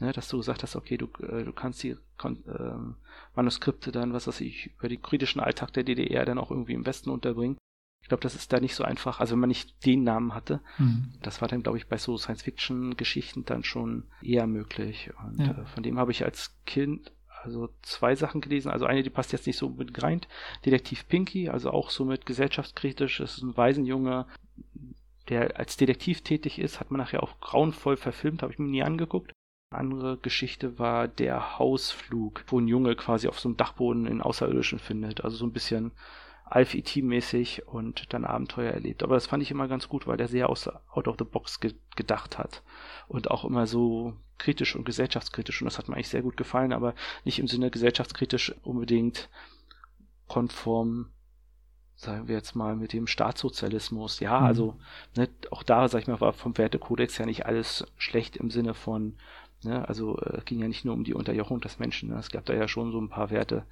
Ne, 0.00 0.12
dass 0.12 0.28
du 0.28 0.38
gesagt 0.38 0.62
hast, 0.64 0.74
okay, 0.74 0.96
du, 0.96 1.06
äh, 1.22 1.44
du 1.44 1.52
kannst 1.52 1.82
die 1.84 1.96
kon 2.18 2.42
ähm, 2.48 2.96
Manuskripte 3.36 3.92
dann, 3.92 4.12
was 4.12 4.26
weiß 4.26 4.40
ich, 4.40 4.72
über 4.78 4.88
den 4.88 5.00
kritischen 5.00 5.40
Alltag 5.40 5.72
der 5.72 5.84
DDR 5.84 6.24
dann 6.24 6.38
auch 6.38 6.50
irgendwie 6.50 6.72
im 6.74 6.84
Westen 6.86 7.10
unterbringen. 7.10 7.56
Ich 8.02 8.08
glaube, 8.08 8.22
das 8.22 8.34
ist 8.34 8.52
da 8.52 8.58
nicht 8.60 8.74
so 8.74 8.82
einfach. 8.84 9.20
Also 9.20 9.32
wenn 9.32 9.40
man 9.40 9.48
nicht 9.48 9.86
den 9.86 10.02
Namen 10.02 10.34
hatte, 10.34 10.60
Mhm. 10.78 11.12
das 11.22 11.40
war 11.40 11.48
dann, 11.48 11.62
glaube 11.62 11.78
ich, 11.78 11.86
bei 11.86 11.96
so 11.96 12.18
Science-Fiction-Geschichten 12.18 13.44
dann 13.44 13.62
schon 13.64 14.04
eher 14.20 14.46
möglich. 14.46 15.10
Und 15.24 15.38
Ja. 15.46 15.52
äh, 15.52 15.64
von 15.66 15.82
dem 15.82 15.98
habe 15.98 16.10
ich 16.10 16.24
als 16.24 16.54
Kind 16.66 17.12
also 17.44 17.68
zwei 17.82 18.14
Sachen 18.16 18.40
gelesen. 18.40 18.70
Also 18.70 18.86
eine, 18.86 19.02
die 19.02 19.10
passt 19.10 19.32
jetzt 19.32 19.46
nicht 19.46 19.58
so 19.58 19.68
mit 19.68 20.02
rein. 20.02 20.22
Detektiv 20.64 21.06
Pinky, 21.08 21.50
also 21.50 21.70
auch 21.70 21.90
so 21.90 22.04
mit 22.04 22.24
gesellschaftskritisch. 22.26 23.18
Das 23.18 23.36
ist 23.36 23.42
ein 23.42 23.56
Waisenjunge, 23.56 24.26
der 25.28 25.58
als 25.58 25.76
Detektiv 25.76 26.22
tätig 26.22 26.58
ist. 26.58 26.80
Hat 26.80 26.90
man 26.90 26.98
nachher 27.00 27.22
auch 27.22 27.38
grauenvoll 27.40 27.96
verfilmt, 27.96 28.42
habe 28.42 28.52
ich 28.52 28.58
mir 28.58 28.68
nie 28.68 28.82
angeguckt. 28.82 29.32
Andere 29.74 30.16
Geschichte 30.18 30.78
war 30.78 31.08
der 31.08 31.58
Hausflug, 31.58 32.44
wo 32.48 32.58
ein 32.60 32.68
Junge 32.68 32.96
quasi 32.96 33.28
auf 33.28 33.38
so 33.40 33.48
einem 33.48 33.56
Dachboden 33.56 34.06
in 34.06 34.20
Außerirdischen 34.22 34.78
findet. 34.78 35.24
Also 35.24 35.36
so 35.36 35.46
ein 35.46 35.52
bisschen 35.52 35.92
Alf 36.44 36.74
E.T. 36.74 37.00
mäßig 37.02 37.66
und 37.66 38.12
dann 38.12 38.24
Abenteuer 38.24 38.70
erlebt. 38.72 39.02
Aber 39.02 39.14
das 39.14 39.26
fand 39.26 39.42
ich 39.42 39.50
immer 39.50 39.66
ganz 39.66 39.88
gut, 39.88 40.06
weil 40.06 40.16
der 40.18 40.28
sehr 40.28 40.50
aus, 40.50 40.68
out 40.68 41.08
of 41.08 41.16
the 41.18 41.24
box 41.24 41.58
ge 41.60 41.74
gedacht 41.96 42.38
hat. 42.38 42.62
Und 43.08 43.30
auch 43.30 43.44
immer 43.44 43.66
so 43.66 44.14
kritisch 44.38 44.76
und 44.76 44.84
gesellschaftskritisch. 44.84 45.62
Und 45.62 45.66
das 45.66 45.78
hat 45.78 45.88
mir 45.88 45.94
eigentlich 45.94 46.08
sehr 46.08 46.22
gut 46.22 46.36
gefallen, 46.36 46.72
aber 46.72 46.94
nicht 47.24 47.38
im 47.38 47.48
Sinne 47.48 47.70
gesellschaftskritisch 47.70 48.54
unbedingt 48.62 49.30
konform, 50.28 51.10
sagen 51.96 52.28
wir 52.28 52.34
jetzt 52.34 52.54
mal, 52.56 52.76
mit 52.76 52.92
dem 52.92 53.06
Staatssozialismus. 53.06 54.20
Ja, 54.20 54.40
Mhm. 54.40 54.46
also 54.46 54.76
ne, 55.16 55.28
auch 55.50 55.62
da, 55.62 55.88
sag 55.88 56.02
ich 56.02 56.08
mal, 56.08 56.20
war 56.20 56.32
vom 56.32 56.58
Wertekodex 56.58 57.18
ja 57.18 57.26
nicht 57.26 57.46
alles 57.46 57.86
schlecht 57.96 58.36
im 58.36 58.50
Sinne 58.50 58.74
von, 58.74 59.16
ne, 59.64 59.88
also 59.88 60.18
äh, 60.20 60.40
ging 60.44 60.60
ja 60.60 60.68
nicht 60.68 60.84
nur 60.84 60.94
um 60.94 61.04
die 61.04 61.14
Unterjochung 61.14 61.60
des 61.60 61.78
Menschen. 61.78 62.10
Ne? 62.10 62.18
Es 62.18 62.30
gab 62.30 62.44
da 62.46 62.54
ja 62.54 62.68
schon 62.68 62.92
so 62.92 63.00
ein 63.00 63.08
paar 63.08 63.30
Werte, 63.30 63.64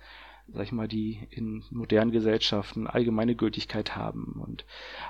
sag 0.53 0.65
ich 0.65 0.73
mal, 0.73 0.89
die 0.89 1.27
in 1.31 1.65
modernen 1.71 2.11
Gesellschaften 2.13 2.87
allgemeine 2.87 3.35
Gültigkeit 3.37 3.97
haben. 3.97 4.41
Und 4.47 4.65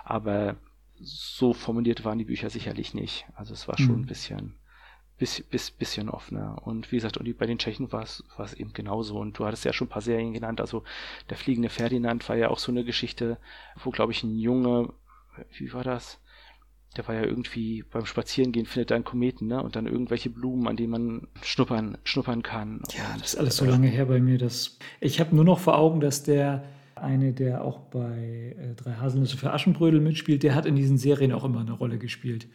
aber 0.05 0.57
so 1.01 1.53
formuliert 1.53 2.05
waren 2.05 2.19
die 2.19 2.25
Bücher 2.25 2.51
sicherlich 2.51 2.95
nicht. 2.95 3.27
Also 3.35 3.55
es 3.55 3.69
war 3.69 3.79
schon 3.79 3.97
Mhm. 3.97 4.03
ein 4.03 4.07
bisschen, 4.07 4.55
bis, 5.19 5.43
bis, 5.43 5.71
bisschen 5.71 6.09
offener. 6.09 6.59
Und 6.67 6.91
wie 6.93 6.97
gesagt, 6.97 7.17
und 7.19 7.39
bei 7.39 7.47
den 7.47 7.59
Tschechen 7.59 7.93
war 7.93 8.03
es, 8.03 8.25
war 8.37 8.45
es 8.47 8.55
eben 8.55 8.73
genauso. 8.73 9.19
Und 9.19 9.39
du 9.39 9.45
hattest 9.47 9.65
ja 9.65 9.73
schon 9.73 9.87
ein 9.89 9.91
paar 9.91 10.03
Serien 10.03 10.33
genannt. 10.33 10.61
Also 10.61 10.85
der 11.31 11.37
fliegende 11.37 11.69
Ferdinand 11.71 12.29
war 12.29 12.37
ja 12.37 12.49
auch 12.49 12.59
so 12.59 12.73
eine 12.73 12.85
Geschichte, 12.85 13.39
wo, 13.83 13.91
glaube 13.91 14.13
ich, 14.13 14.23
ein 14.25 14.39
Junge, 14.39 14.93
wie 15.57 15.73
war 15.73 15.85
das? 15.85 16.19
Der 16.97 17.07
war 17.09 17.15
ja 17.15 17.23
irgendwie 17.25 17.83
beim 17.85 18.07
Spazierengehen 18.07 18.67
findet 18.67 18.91
er 18.91 18.97
einen 18.97 19.05
Kometen, 19.05 19.47
ne? 19.49 19.63
Und 19.63 19.77
dann 19.77 19.87
irgendwelche 19.87 20.31
Blumen, 20.31 20.69
an 20.69 20.77
denen 20.77 20.91
man 20.91 21.29
schnuppern, 21.43 21.99
schnuppern 22.05 22.43
kann. 22.43 22.83
Ja, 22.91 23.15
Und, 23.15 23.21
das 23.21 23.35
ist 23.35 23.39
alles 23.39 23.57
so 23.57 23.65
äh, 23.65 23.69
lange 23.69 23.89
her 23.89 24.07
bei 24.07 24.21
mir. 24.21 24.39
Dass 24.39 24.79
ich 25.01 25.21
habe 25.21 25.35
nur 25.35 25.45
noch 25.45 25.59
vor 25.59 25.79
Augen, 25.79 26.01
dass 26.01 26.23
der 26.23 26.65
eine, 26.95 27.33
der 27.33 27.65
auch 27.65 27.79
bei 27.91 28.57
äh, 28.59 28.75
Drei 28.75 28.95
Haselnüsse 28.95 29.37
für 29.37 29.53
Aschenbrödel 29.53 30.01
mitspielt, 30.01 30.43
der 30.43 30.55
hat 30.55 30.67
in 30.67 30.77
diesen 30.77 30.99
Serien 30.99 31.33
auch 31.33 31.45
immer 31.45 31.61
eine 31.61 31.73
Rolle 31.73 31.99
gespielt. 31.99 32.47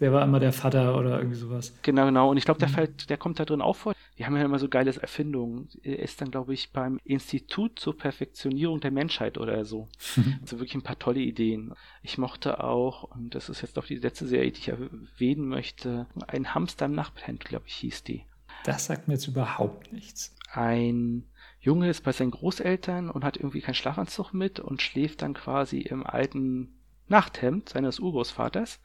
Der 0.00 0.12
war 0.12 0.22
immer 0.24 0.40
der 0.40 0.52
Vater 0.52 0.98
oder 0.98 1.18
irgendwie 1.18 1.38
sowas. 1.38 1.74
Genau, 1.82 2.06
genau. 2.06 2.30
Und 2.30 2.36
ich 2.36 2.44
glaube, 2.44 2.58
der 2.60 2.68
Mhm. 2.68 2.72
fällt, 2.72 3.08
der 3.10 3.16
kommt 3.16 3.40
da 3.40 3.44
drin 3.44 3.62
auch 3.62 3.76
vor. 3.76 3.94
Die 4.18 4.24
haben 4.24 4.36
ja 4.36 4.44
immer 4.44 4.58
so 4.58 4.68
geile 4.68 4.94
Erfindungen. 4.94 5.68
Er 5.82 5.98
ist 5.98 6.20
dann, 6.20 6.30
glaube 6.30 6.54
ich, 6.54 6.72
beim 6.72 6.98
Institut 7.04 7.78
zur 7.78 7.96
Perfektionierung 7.96 8.80
der 8.80 8.90
Menschheit 8.90 9.38
oder 9.38 9.64
so. 9.64 9.88
Also 10.40 10.58
wirklich 10.58 10.74
ein 10.74 10.82
paar 10.82 10.98
tolle 10.98 11.20
Ideen. 11.20 11.74
Ich 12.02 12.18
mochte 12.18 12.62
auch, 12.62 13.04
und 13.04 13.34
das 13.34 13.48
ist 13.48 13.62
jetzt 13.62 13.78
auch 13.78 13.84
die 13.84 13.96
letzte 13.96 14.26
Serie, 14.26 14.52
die 14.52 14.60
ich 14.60 14.68
erwähnen 14.68 15.48
möchte, 15.48 16.06
ein 16.28 16.54
Hamster 16.54 16.86
im 16.86 16.94
Nachthemd, 16.94 17.44
glaube 17.44 17.66
ich, 17.66 17.74
hieß 17.74 18.04
die. 18.04 18.24
Das 18.64 18.86
sagt 18.86 19.08
mir 19.08 19.14
jetzt 19.14 19.28
überhaupt 19.28 19.92
nichts. 19.92 20.34
Ein 20.52 21.24
Junge 21.60 21.90
ist 21.90 22.04
bei 22.04 22.12
seinen 22.12 22.30
Großeltern 22.30 23.10
und 23.10 23.24
hat 23.24 23.36
irgendwie 23.36 23.60
keinen 23.60 23.74
Schlafanzug 23.74 24.32
mit 24.32 24.60
und 24.60 24.82
schläft 24.82 25.22
dann 25.22 25.34
quasi 25.34 25.80
im 25.80 26.06
alten 26.06 26.76
Nachthemd 27.08 27.68
seines 27.68 27.98
Urgroßvaters 27.98 28.80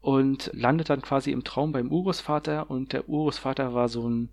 und 0.00 0.50
landet 0.52 0.90
dann 0.90 1.02
quasi 1.02 1.30
im 1.30 1.44
Traum 1.44 1.72
beim 1.72 1.90
Urgroßvater 1.90 2.70
und 2.70 2.92
der 2.92 3.08
Urgroßvater 3.08 3.74
war 3.74 3.88
so 3.88 4.08
ein 4.08 4.30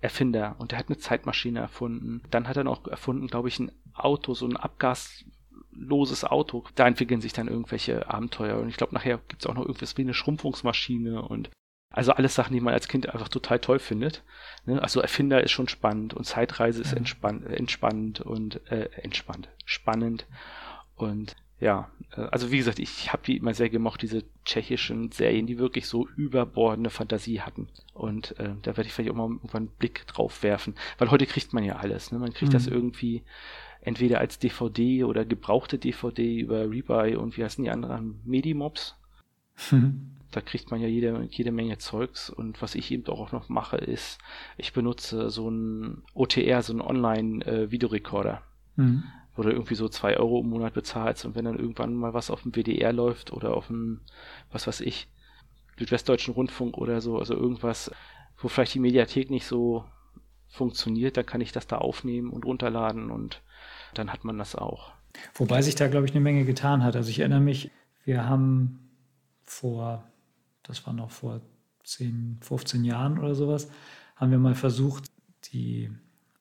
Erfinder 0.00 0.56
und 0.58 0.72
der 0.72 0.78
hat 0.78 0.88
eine 0.88 0.98
Zeitmaschine 0.98 1.60
erfunden. 1.60 2.22
Dann 2.30 2.48
hat 2.48 2.56
er 2.56 2.64
noch 2.64 2.86
erfunden, 2.86 3.26
glaube 3.26 3.48
ich, 3.48 3.58
ein 3.58 3.72
Auto, 3.94 4.34
so 4.34 4.46
ein 4.46 4.56
abgasloses 4.56 6.24
Auto. 6.24 6.64
Da 6.74 6.86
entwickeln 6.86 7.20
sich 7.20 7.32
dann 7.32 7.48
irgendwelche 7.48 8.08
Abenteuer 8.08 8.58
und 8.58 8.68
ich 8.68 8.76
glaube, 8.76 8.94
nachher 8.94 9.18
gibt 9.28 9.42
es 9.42 9.46
auch 9.46 9.54
noch 9.54 9.66
irgendwas 9.66 9.96
wie 9.96 10.02
eine 10.02 10.14
Schrumpfungsmaschine 10.14 11.22
und 11.22 11.50
also 11.92 12.12
alles 12.12 12.36
Sachen, 12.36 12.54
die 12.54 12.60
man 12.60 12.72
als 12.72 12.86
Kind 12.86 13.08
einfach 13.08 13.28
total 13.28 13.58
toll 13.58 13.80
findet. 13.80 14.22
Ne? 14.64 14.80
Also 14.80 15.00
Erfinder 15.00 15.42
ist 15.42 15.50
schon 15.50 15.68
spannend 15.68 16.14
und 16.14 16.24
Zeitreise 16.24 16.80
ist 16.80 16.92
äh, 16.92 16.96
entspannt 16.96 18.20
und 18.20 18.70
äh, 18.70 18.88
entspannt, 19.02 19.48
spannend 19.64 20.26
und 20.94 21.34
ja, 21.60 21.90
äh, 22.16 22.22
also 22.22 22.50
wie 22.50 22.58
gesagt, 22.58 22.78
ich 22.78 23.12
habe 23.12 23.22
die 23.26 23.36
immer 23.36 23.54
sehr 23.54 23.68
gemocht, 23.68 24.02
diese 24.02 24.24
tschechischen 24.44 25.12
Serien, 25.12 25.46
die 25.46 25.58
wirklich 25.58 25.86
so 25.86 26.08
überbordende 26.16 26.90
Fantasie 26.90 27.40
hatten. 27.40 27.68
Und 28.00 28.38
äh, 28.38 28.54
da 28.62 28.76
werde 28.76 28.86
ich 28.88 28.92
vielleicht 28.94 29.10
auch 29.10 29.14
mal 29.16 29.28
irgendwann 29.28 29.62
einen 29.68 29.76
Blick 29.78 30.06
drauf 30.06 30.42
werfen, 30.42 30.74
weil 30.98 31.10
heute 31.10 31.26
kriegt 31.26 31.52
man 31.52 31.64
ja 31.64 31.76
alles. 31.76 32.10
Ne? 32.12 32.18
Man 32.18 32.32
kriegt 32.32 32.50
Mhm. 32.52 32.54
das 32.54 32.66
irgendwie 32.66 33.22
entweder 33.82 34.18
als 34.20 34.38
DVD 34.38 35.04
oder 35.04 35.24
gebrauchte 35.24 35.78
DVD 35.78 36.38
über 36.38 36.70
Rebuy 36.70 37.14
und 37.16 37.36
wie 37.36 37.44
heißen 37.44 37.62
die 37.64 37.70
anderen 37.70 38.20
Medimobs 38.24 38.96
da 40.30 40.40
kriegt 40.40 40.70
man 40.70 40.80
ja 40.80 40.86
jede, 40.88 41.26
jede 41.30 41.52
Menge 41.52 41.76
Zeugs 41.78 42.30
und 42.30 42.62
was 42.62 42.74
ich 42.74 42.90
eben 42.90 43.06
auch 43.08 43.32
noch 43.32 43.48
mache 43.50 43.76
ist, 43.76 44.18
ich 44.56 44.72
benutze 44.72 45.28
so 45.28 45.50
ein 45.50 46.02
OTR, 46.14 46.62
so 46.62 46.72
einen 46.72 46.80
Online-Videorekorder, 46.80 48.42
Mhm. 48.76 49.02
wo 49.36 49.42
du 49.42 49.50
irgendwie 49.50 49.74
so 49.74 49.88
zwei 49.88 50.16
Euro 50.16 50.40
im 50.40 50.48
Monat 50.48 50.74
bezahlst 50.74 51.24
und 51.24 51.34
wenn 51.34 51.44
dann 51.44 51.58
irgendwann 51.58 51.94
mal 51.94 52.14
was 52.14 52.30
auf 52.30 52.42
dem 52.42 52.52
WDR 52.54 52.92
läuft 52.92 53.32
oder 53.32 53.54
auf 53.56 53.66
dem, 53.66 54.00
was 54.52 54.66
weiß 54.66 54.80
ich, 54.80 55.08
Südwestdeutschen 55.80 56.34
Rundfunk 56.34 56.76
oder 56.76 57.00
so, 57.00 57.18
also 57.18 57.34
irgendwas, 57.34 57.90
wo 58.36 58.48
vielleicht 58.48 58.74
die 58.74 58.80
Mediathek 58.80 59.30
nicht 59.30 59.46
so 59.46 59.84
funktioniert, 60.48 61.16
dann 61.16 61.24
kann 61.24 61.40
ich 61.40 61.52
das 61.52 61.66
da 61.66 61.78
aufnehmen 61.78 62.30
und 62.30 62.44
runterladen 62.44 63.10
und 63.10 63.40
dann 63.94 64.12
hat 64.12 64.24
man 64.24 64.36
das 64.36 64.54
auch. 64.54 64.92
Wobei 65.34 65.62
sich 65.62 65.76
da, 65.76 65.88
glaube 65.88 66.06
ich, 66.06 66.12
eine 66.12 66.20
Menge 66.20 66.44
getan 66.44 66.84
hat. 66.84 66.96
Also 66.96 67.08
ich 67.08 67.20
erinnere 67.20 67.40
mich, 67.40 67.70
wir 68.04 68.28
haben 68.28 68.90
vor, 69.44 70.04
das 70.62 70.86
war 70.86 70.92
noch 70.92 71.10
vor 71.10 71.40
10, 71.84 72.40
15 72.42 72.84
Jahren 72.84 73.18
oder 73.18 73.34
sowas, 73.34 73.70
haben 74.16 74.30
wir 74.30 74.38
mal 74.38 74.54
versucht, 74.54 75.04
die 75.52 75.90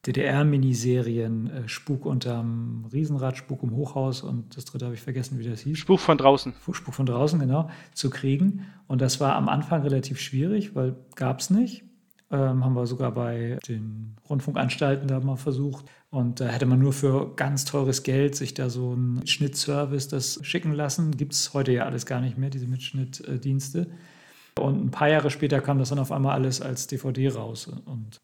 DDR-Miniserien 0.05 1.49
äh, 1.49 1.67
Spuk 1.67 2.05
unterm 2.05 2.85
Riesenrad, 2.91 3.37
Spuk 3.37 3.63
im 3.63 3.75
Hochhaus 3.75 4.23
und 4.23 4.55
das 4.55 4.65
dritte 4.65 4.85
habe 4.85 4.95
ich 4.95 5.01
vergessen, 5.01 5.39
wie 5.39 5.43
das 5.43 5.61
hieß. 5.61 5.77
Spuk 5.77 5.99
von 5.99 6.17
draußen. 6.17 6.53
Spuk 6.71 6.93
von 6.93 7.05
draußen, 7.05 7.39
genau, 7.39 7.69
zu 7.93 8.09
kriegen. 8.09 8.65
Und 8.87 9.01
das 9.01 9.19
war 9.19 9.35
am 9.35 9.49
Anfang 9.49 9.81
relativ 9.81 10.19
schwierig, 10.19 10.73
weil 10.73 10.95
gab 11.15 11.39
es 11.39 11.49
nicht. 11.49 11.83
Ähm, 12.31 12.63
haben 12.63 12.75
wir 12.75 12.85
sogar 12.85 13.11
bei 13.11 13.57
den 13.67 14.15
Rundfunkanstalten 14.29 15.07
da 15.07 15.19
mal 15.19 15.35
versucht. 15.35 15.85
Und 16.11 16.39
da 16.39 16.47
hätte 16.47 16.65
man 16.65 16.79
nur 16.79 16.93
für 16.93 17.35
ganz 17.35 17.65
teures 17.65 18.03
Geld 18.03 18.35
sich 18.35 18.53
da 18.53 18.69
so 18.69 18.91
einen 18.91 19.27
Schnittservice 19.27 20.07
das 20.07 20.39
schicken 20.43 20.71
lassen. 20.73 21.17
Gibt 21.17 21.33
es 21.33 21.53
heute 21.53 21.71
ja 21.71 21.85
alles 21.85 22.05
gar 22.05 22.21
nicht 22.21 22.37
mehr, 22.37 22.49
diese 22.49 22.67
Mitschnittdienste. 22.67 23.87
Und 24.57 24.85
ein 24.85 24.91
paar 24.91 25.09
Jahre 25.09 25.29
später 25.29 25.59
kam 25.59 25.79
das 25.79 25.89
dann 25.89 25.99
auf 25.99 26.11
einmal 26.11 26.33
alles 26.33 26.61
als 26.61 26.87
DVD 26.87 27.29
raus. 27.29 27.67
Und 27.67 28.19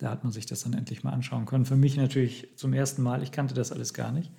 da 0.00 0.10
hat 0.10 0.24
man 0.24 0.32
sich 0.32 0.46
das 0.46 0.62
dann 0.62 0.72
endlich 0.72 1.04
mal 1.04 1.12
anschauen 1.12 1.46
können. 1.46 1.66
Für 1.66 1.76
mich 1.76 1.96
natürlich 1.96 2.48
zum 2.56 2.72
ersten 2.72 3.02
Mal, 3.02 3.22
ich 3.22 3.32
kannte 3.32 3.54
das 3.54 3.70
alles 3.70 3.94
gar 3.94 4.12
nicht. 4.12 4.30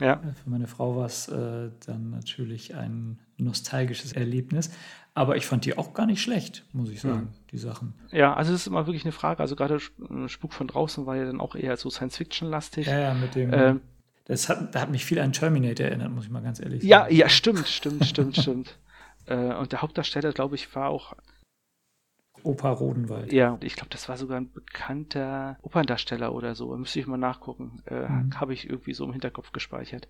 Ja. 0.00 0.14
Äh, 0.14 0.34
für 0.34 0.50
meine 0.50 0.66
Frau 0.66 0.96
war 0.96 1.06
es 1.06 1.28
äh, 1.28 1.70
dann 1.86 2.10
natürlich 2.10 2.74
ein 2.74 3.18
nostalgisches 3.38 4.12
Erlebnis. 4.12 4.70
Aber 5.14 5.36
ich 5.36 5.46
fand 5.46 5.64
die 5.64 5.76
auch 5.76 5.94
gar 5.94 6.06
nicht 6.06 6.22
schlecht, 6.22 6.64
muss 6.72 6.90
ich 6.90 7.00
sagen, 7.00 7.30
ja. 7.32 7.40
die 7.50 7.58
Sachen. 7.58 7.94
Ja, 8.12 8.34
also 8.34 8.52
es 8.52 8.60
ist 8.60 8.66
immer 8.68 8.86
wirklich 8.86 9.04
eine 9.04 9.12
Frage. 9.12 9.40
Also 9.40 9.56
gerade 9.56 9.76
äh, 9.76 10.28
Spuk 10.28 10.52
von 10.52 10.68
draußen 10.68 11.06
war 11.06 11.16
ja 11.16 11.24
dann 11.24 11.40
auch 11.40 11.56
eher 11.56 11.76
so 11.76 11.90
Science-Fiction-lastig. 11.90 12.86
Ja, 12.86 12.98
ja, 12.98 13.14
mit 13.14 13.34
dem. 13.34 13.52
Ähm, 13.52 13.80
das 14.26 14.48
hat, 14.48 14.74
da 14.74 14.82
hat 14.82 14.90
mich 14.90 15.04
viel 15.04 15.18
an 15.18 15.32
Terminator 15.32 15.86
erinnert, 15.86 16.12
muss 16.12 16.24
ich 16.26 16.30
mal 16.30 16.42
ganz 16.42 16.60
ehrlich 16.60 16.82
sagen. 16.82 16.88
Ja, 16.88 17.08
ja, 17.08 17.28
stimmt, 17.28 17.66
stimmt, 17.66 18.04
stimmt, 18.04 18.36
stimmt. 18.36 18.78
Äh, 19.30 19.54
und 19.56 19.72
der 19.72 19.82
Hauptdarsteller, 19.82 20.32
glaube 20.32 20.54
ich, 20.54 20.74
war 20.74 20.88
auch 20.88 21.14
Opa 22.42 22.70
Rodenwald. 22.70 23.32
Ja, 23.32 23.58
ich 23.62 23.76
glaube, 23.76 23.90
das 23.90 24.08
war 24.08 24.16
sogar 24.16 24.38
ein 24.38 24.52
bekannter 24.52 25.58
Operndarsteller 25.62 26.34
oder 26.34 26.54
so. 26.54 26.76
Müsste 26.76 27.00
ich 27.00 27.06
mal 27.06 27.16
nachgucken. 27.16 27.82
Äh, 27.86 28.08
mhm. 28.08 28.40
Habe 28.40 28.54
ich 28.54 28.68
irgendwie 28.68 28.94
so 28.94 29.04
im 29.04 29.12
Hinterkopf 29.12 29.52
gespeichert. 29.52 30.08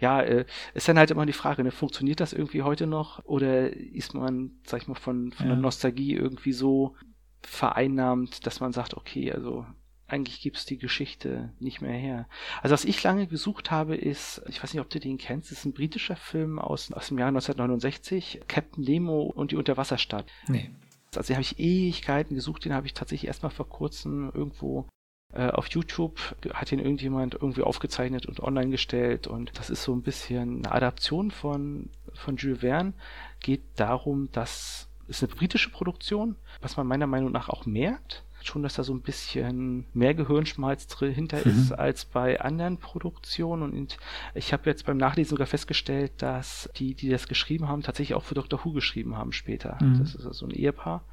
Ja, 0.00 0.20
äh, 0.20 0.44
ist 0.74 0.88
dann 0.88 0.98
halt 0.98 1.10
immer 1.10 1.26
die 1.26 1.32
Frage, 1.32 1.62
ne, 1.62 1.70
funktioniert 1.70 2.20
das 2.20 2.32
irgendwie 2.32 2.62
heute 2.62 2.86
noch 2.86 3.24
oder 3.24 3.70
ist 3.70 4.14
man, 4.14 4.58
sag 4.66 4.82
ich 4.82 4.88
mal, 4.88 4.94
von, 4.94 5.32
von 5.32 5.46
ja. 5.46 5.52
der 5.54 5.62
Nostalgie 5.62 6.14
irgendwie 6.14 6.52
so 6.52 6.96
vereinnahmt, 7.42 8.46
dass 8.46 8.60
man 8.60 8.72
sagt, 8.72 8.94
okay, 8.94 9.30
also 9.32 9.64
eigentlich 10.06 10.40
gibt 10.40 10.56
es 10.56 10.66
die 10.66 10.78
Geschichte 10.78 11.52
nicht 11.60 11.80
mehr 11.80 11.96
her. 11.96 12.28
Also 12.62 12.74
was 12.74 12.84
ich 12.84 13.02
lange 13.02 13.26
gesucht 13.26 13.70
habe, 13.70 13.96
ist, 13.96 14.42
ich 14.48 14.62
weiß 14.62 14.74
nicht, 14.74 14.80
ob 14.80 14.90
du 14.90 15.00
den 15.00 15.18
kennst, 15.18 15.50
ist 15.50 15.64
ein 15.64 15.72
britischer 15.72 16.16
Film 16.16 16.58
aus, 16.58 16.92
aus 16.92 17.08
dem 17.08 17.18
Jahr 17.18 17.28
1969, 17.28 18.42
Captain 18.46 18.84
Nemo 18.84 19.22
und 19.22 19.50
die 19.50 19.56
Unterwasserstadt. 19.56 20.26
Nee. 20.46 20.70
Also 21.16 21.28
den 21.28 21.36
habe 21.36 21.42
ich 21.42 21.58
Ewigkeiten 21.58 22.34
gesucht, 22.34 22.64
den 22.64 22.74
habe 22.74 22.86
ich 22.86 22.94
tatsächlich 22.94 23.28
erstmal 23.28 23.52
vor 23.52 23.68
kurzem 23.68 24.30
irgendwo 24.34 24.86
äh, 25.32 25.48
auf 25.48 25.68
YouTube, 25.68 26.18
hat 26.52 26.72
ihn 26.72 26.78
irgendjemand 26.78 27.34
irgendwie 27.34 27.62
aufgezeichnet 27.62 28.26
und 28.26 28.40
online 28.40 28.70
gestellt. 28.70 29.26
Und 29.26 29.58
das 29.58 29.70
ist 29.70 29.82
so 29.82 29.94
ein 29.94 30.02
bisschen 30.02 30.64
eine 30.64 30.72
Adaption 30.72 31.30
von, 31.30 31.90
von 32.12 32.36
Jules 32.36 32.60
Verne, 32.60 32.92
geht 33.40 33.62
darum, 33.76 34.30
dass 34.32 34.88
es 35.08 35.22
eine 35.22 35.34
britische 35.34 35.70
Produktion, 35.70 36.36
was 36.60 36.76
man 36.76 36.86
meiner 36.86 37.06
Meinung 37.06 37.32
nach 37.32 37.48
auch 37.48 37.66
merkt, 37.66 38.24
schon, 38.46 38.62
dass 38.62 38.74
da 38.74 38.84
so 38.84 38.94
ein 38.94 39.00
bisschen 39.00 39.86
mehr 39.94 40.14
Gehirnschmalz 40.14 40.86
hinter 40.98 41.38
mhm. 41.38 41.50
ist 41.50 41.72
als 41.72 42.04
bei 42.04 42.40
anderen 42.40 42.78
Produktionen. 42.78 43.72
Und 43.72 43.96
ich 44.34 44.52
habe 44.52 44.68
jetzt 44.70 44.86
beim 44.86 44.96
Nachlesen 44.96 45.30
sogar 45.30 45.46
festgestellt, 45.46 46.12
dass 46.18 46.68
die, 46.76 46.94
die 46.94 47.08
das 47.08 47.28
geschrieben 47.28 47.68
haben, 47.68 47.82
tatsächlich 47.82 48.14
auch 48.14 48.24
für 48.24 48.34
Dr. 48.34 48.64
Who 48.64 48.72
geschrieben 48.72 49.16
haben 49.16 49.32
später. 49.32 49.78
Mhm. 49.80 49.98
Das 49.98 50.14
ist 50.14 50.22
so 50.22 50.28
also 50.28 50.46
ein 50.46 50.52
Ehepaar, 50.52 51.04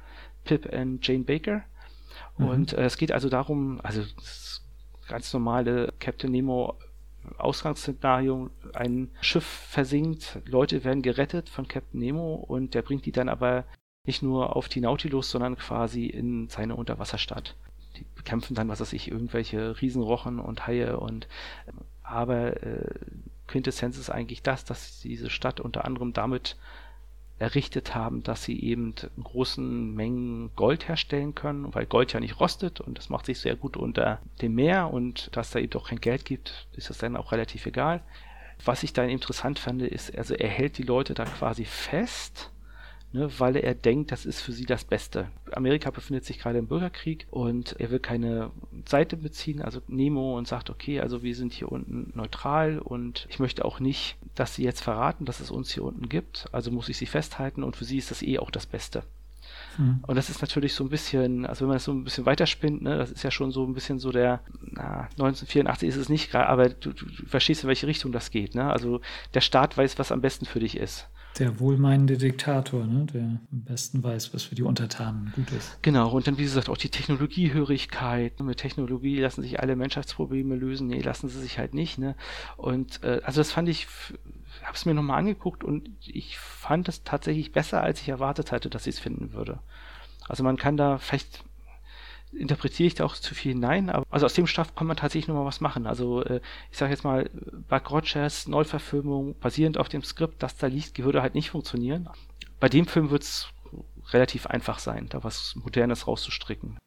Pip 0.44 0.66
und 0.72 1.06
Jane 1.06 1.24
Baker. 1.24 1.62
Mhm. 2.38 2.46
Und 2.46 2.72
äh, 2.72 2.84
es 2.84 2.96
geht 2.96 3.12
also 3.12 3.28
darum, 3.28 3.80
also 3.82 4.02
das 4.16 4.62
ganz 5.08 5.32
normale 5.32 5.92
Captain 5.98 6.30
Nemo 6.30 6.78
Ausgangsszenario, 7.38 8.50
ein 8.72 9.10
Schiff 9.20 9.44
versinkt, 9.44 10.40
Leute 10.44 10.84
werden 10.84 11.02
gerettet 11.02 11.48
von 11.48 11.68
Captain 11.68 12.00
Nemo 12.00 12.34
und 12.34 12.74
der 12.74 12.82
bringt 12.82 13.06
die 13.06 13.12
dann 13.12 13.28
aber 13.28 13.64
nicht 14.04 14.22
nur 14.22 14.56
auf 14.56 14.68
die 14.68 14.80
Nautilus, 14.80 15.30
sondern 15.30 15.56
quasi 15.56 16.06
in 16.06 16.48
seine 16.48 16.74
Unterwasserstadt. 16.74 17.54
Die 17.96 18.06
bekämpfen 18.16 18.54
dann, 18.54 18.68
was 18.68 18.80
weiß 18.80 18.92
ich, 18.94 19.10
irgendwelche 19.10 19.80
Riesenrochen 19.80 20.40
und 20.40 20.66
Haie 20.66 20.98
und 20.98 21.28
aber 22.02 22.62
äh, 22.62 22.94
Quintessenz 23.46 23.96
ist 23.98 24.10
eigentlich 24.10 24.42
das, 24.42 24.64
dass 24.64 25.00
diese 25.00 25.30
Stadt 25.30 25.60
unter 25.60 25.84
anderem 25.84 26.12
damit 26.12 26.56
errichtet 27.38 27.94
haben, 27.94 28.22
dass 28.22 28.44
sie 28.44 28.60
eben 28.62 28.94
großen 29.22 29.94
Mengen 29.94 30.50
Gold 30.54 30.88
herstellen 30.88 31.34
können, 31.34 31.74
weil 31.74 31.86
Gold 31.86 32.12
ja 32.12 32.20
nicht 32.20 32.38
rostet 32.40 32.80
und 32.80 32.98
das 32.98 33.08
macht 33.08 33.26
sich 33.26 33.40
sehr 33.40 33.56
gut 33.56 33.76
unter 33.76 34.20
dem 34.40 34.54
Meer 34.54 34.92
und 34.92 35.30
dass 35.36 35.50
da 35.50 35.58
eben 35.58 35.70
doch 35.70 35.88
kein 35.88 36.00
Geld 36.00 36.24
gibt, 36.24 36.66
ist 36.76 36.90
das 36.90 36.98
dann 36.98 37.16
auch 37.16 37.32
relativ 37.32 37.66
egal. 37.66 38.02
Was 38.64 38.82
ich 38.82 38.92
dann 38.92 39.08
interessant 39.08 39.58
fand, 39.58 39.82
ist, 39.82 40.16
also 40.16 40.34
er 40.34 40.48
hält 40.48 40.78
die 40.78 40.84
Leute 40.84 41.14
da 41.14 41.24
quasi 41.24 41.64
fest 41.64 42.52
ne, 43.12 43.30
weil 43.38 43.56
er 43.56 43.74
denkt, 43.74 44.12
das 44.12 44.26
ist 44.26 44.40
für 44.40 44.52
sie 44.52 44.66
das 44.66 44.84
Beste. 44.84 45.28
Amerika 45.52 45.90
befindet 45.90 46.24
sich 46.24 46.38
gerade 46.38 46.58
im 46.58 46.66
Bürgerkrieg 46.66 47.26
und 47.30 47.76
er 47.78 47.90
will 47.90 48.00
keine 48.00 48.50
Seite 48.86 49.16
beziehen, 49.16 49.62
also 49.62 49.80
Nemo 49.88 50.36
und 50.36 50.48
sagt, 50.48 50.70
okay, 50.70 51.00
also 51.00 51.22
wir 51.22 51.34
sind 51.34 51.52
hier 51.52 51.70
unten 51.70 52.12
neutral 52.14 52.78
und 52.78 53.26
ich 53.30 53.38
möchte 53.38 53.64
auch 53.64 53.80
nicht, 53.80 54.16
dass 54.34 54.54
sie 54.54 54.64
jetzt 54.64 54.82
verraten, 54.82 55.24
dass 55.24 55.40
es 55.40 55.50
uns 55.50 55.72
hier 55.72 55.84
unten 55.84 56.08
gibt, 56.08 56.46
also 56.52 56.70
muss 56.70 56.88
ich 56.88 56.96
sie 56.96 57.06
festhalten 57.06 57.62
und 57.62 57.76
für 57.76 57.84
sie 57.84 57.98
ist 57.98 58.10
das 58.10 58.22
eh 58.22 58.38
auch 58.38 58.50
das 58.50 58.66
Beste. 58.66 59.02
Hm. 59.76 60.02
Und 60.06 60.16
das 60.16 60.28
ist 60.30 60.40
natürlich 60.40 60.74
so 60.74 60.84
ein 60.84 60.90
bisschen, 60.90 61.46
also 61.46 61.62
wenn 61.62 61.68
man 61.68 61.76
das 61.76 61.84
so 61.84 61.92
ein 61.92 62.04
bisschen 62.04 62.26
weiterspinnt, 62.26 62.82
ne, 62.82 62.98
das 62.98 63.10
ist 63.10 63.22
ja 63.22 63.30
schon 63.30 63.52
so 63.52 63.64
ein 63.64 63.74
bisschen 63.74 63.98
so 63.98 64.12
der, 64.12 64.40
na, 64.60 65.08
1984 65.12 65.88
ist 65.88 65.96
es 65.96 66.08
nicht 66.08 66.30
gerade, 66.30 66.48
aber 66.48 66.68
du, 66.68 66.92
du, 66.92 67.06
verstehst, 67.26 67.62
in 67.62 67.68
welche 67.68 67.86
Richtung 67.86 68.12
das 68.12 68.30
geht, 68.30 68.54
ne? 68.54 68.70
Also 68.70 69.00
der 69.34 69.40
Staat 69.40 69.76
weiß, 69.76 69.98
was 69.98 70.12
am 70.12 70.20
besten 70.20 70.46
für 70.46 70.60
dich 70.60 70.76
ist. 70.76 71.08
Der 71.38 71.60
wohlmeinende 71.60 72.18
Diktator, 72.18 72.84
ne? 72.84 73.06
der 73.12 73.22
am 73.22 73.40
besten 73.50 74.02
weiß, 74.02 74.34
was 74.34 74.42
für 74.42 74.54
die 74.54 74.62
Untertanen 74.62 75.32
gut 75.34 75.50
ist. 75.52 75.78
Genau, 75.82 76.10
und 76.10 76.26
dann, 76.26 76.36
wie 76.36 76.42
gesagt, 76.42 76.68
auch 76.68 76.76
die 76.76 76.90
Technologiehörigkeit. 76.90 78.38
Mit 78.40 78.58
Technologie 78.58 79.18
lassen 79.18 79.42
sich 79.42 79.60
alle 79.60 79.74
Menschheitsprobleme 79.74 80.54
lösen. 80.56 80.88
Nee, 80.88 81.00
lassen 81.00 81.28
sie 81.28 81.40
sich 81.40 81.58
halt 81.58 81.72
nicht. 81.74 81.98
Ne? 81.98 82.16
Und 82.56 83.02
äh, 83.02 83.20
also 83.24 83.40
das 83.40 83.50
fand 83.50 83.68
ich, 83.68 83.86
habe 84.62 84.74
es 84.74 84.84
mir 84.84 84.94
nochmal 84.94 85.18
angeguckt 85.18 85.64
und 85.64 85.88
ich 86.06 86.38
fand 86.38 86.88
es 86.88 87.02
tatsächlich 87.02 87.52
besser, 87.52 87.82
als 87.82 88.00
ich 88.00 88.08
erwartet 88.08 88.52
hatte, 88.52 88.68
dass 88.68 88.86
ich 88.86 88.96
es 88.96 89.00
finden 89.00 89.32
würde. 89.32 89.60
Also 90.28 90.44
man 90.44 90.56
kann 90.56 90.76
da 90.76 90.98
vielleicht 90.98 91.44
interpretiere 92.32 92.86
ich 92.86 92.94
da 92.94 93.04
auch 93.04 93.14
zu 93.14 93.34
viel 93.34 93.52
hinein, 93.52 93.90
aber 93.90 94.06
also 94.10 94.26
aus 94.26 94.34
dem 94.34 94.46
Stoff 94.46 94.74
kann 94.74 94.86
man 94.86 94.96
tatsächlich 94.96 95.28
nochmal 95.28 95.44
was 95.44 95.60
machen. 95.60 95.86
Also 95.86 96.24
äh, 96.24 96.40
ich 96.70 96.78
sage 96.78 96.92
jetzt 96.92 97.04
mal, 97.04 97.30
Buck 97.68 97.90
Rogers 97.90 98.48
Neuverfilmung 98.48 99.38
basierend 99.38 99.78
auf 99.78 99.88
dem 99.88 100.02
Skript, 100.02 100.42
das 100.42 100.56
da 100.56 100.66
liegt, 100.66 100.98
würde 101.02 101.22
halt 101.22 101.34
nicht 101.34 101.50
funktionieren. 101.50 102.08
Bei 102.60 102.68
dem 102.68 102.86
Film 102.86 103.10
wird 103.10 103.22
es 103.22 103.48
relativ 104.10 104.46
einfach 104.46 104.78
sein, 104.78 105.06
da 105.08 105.24
was 105.24 105.54
Modernes 105.56 106.06
rauszustricken. 106.06 106.78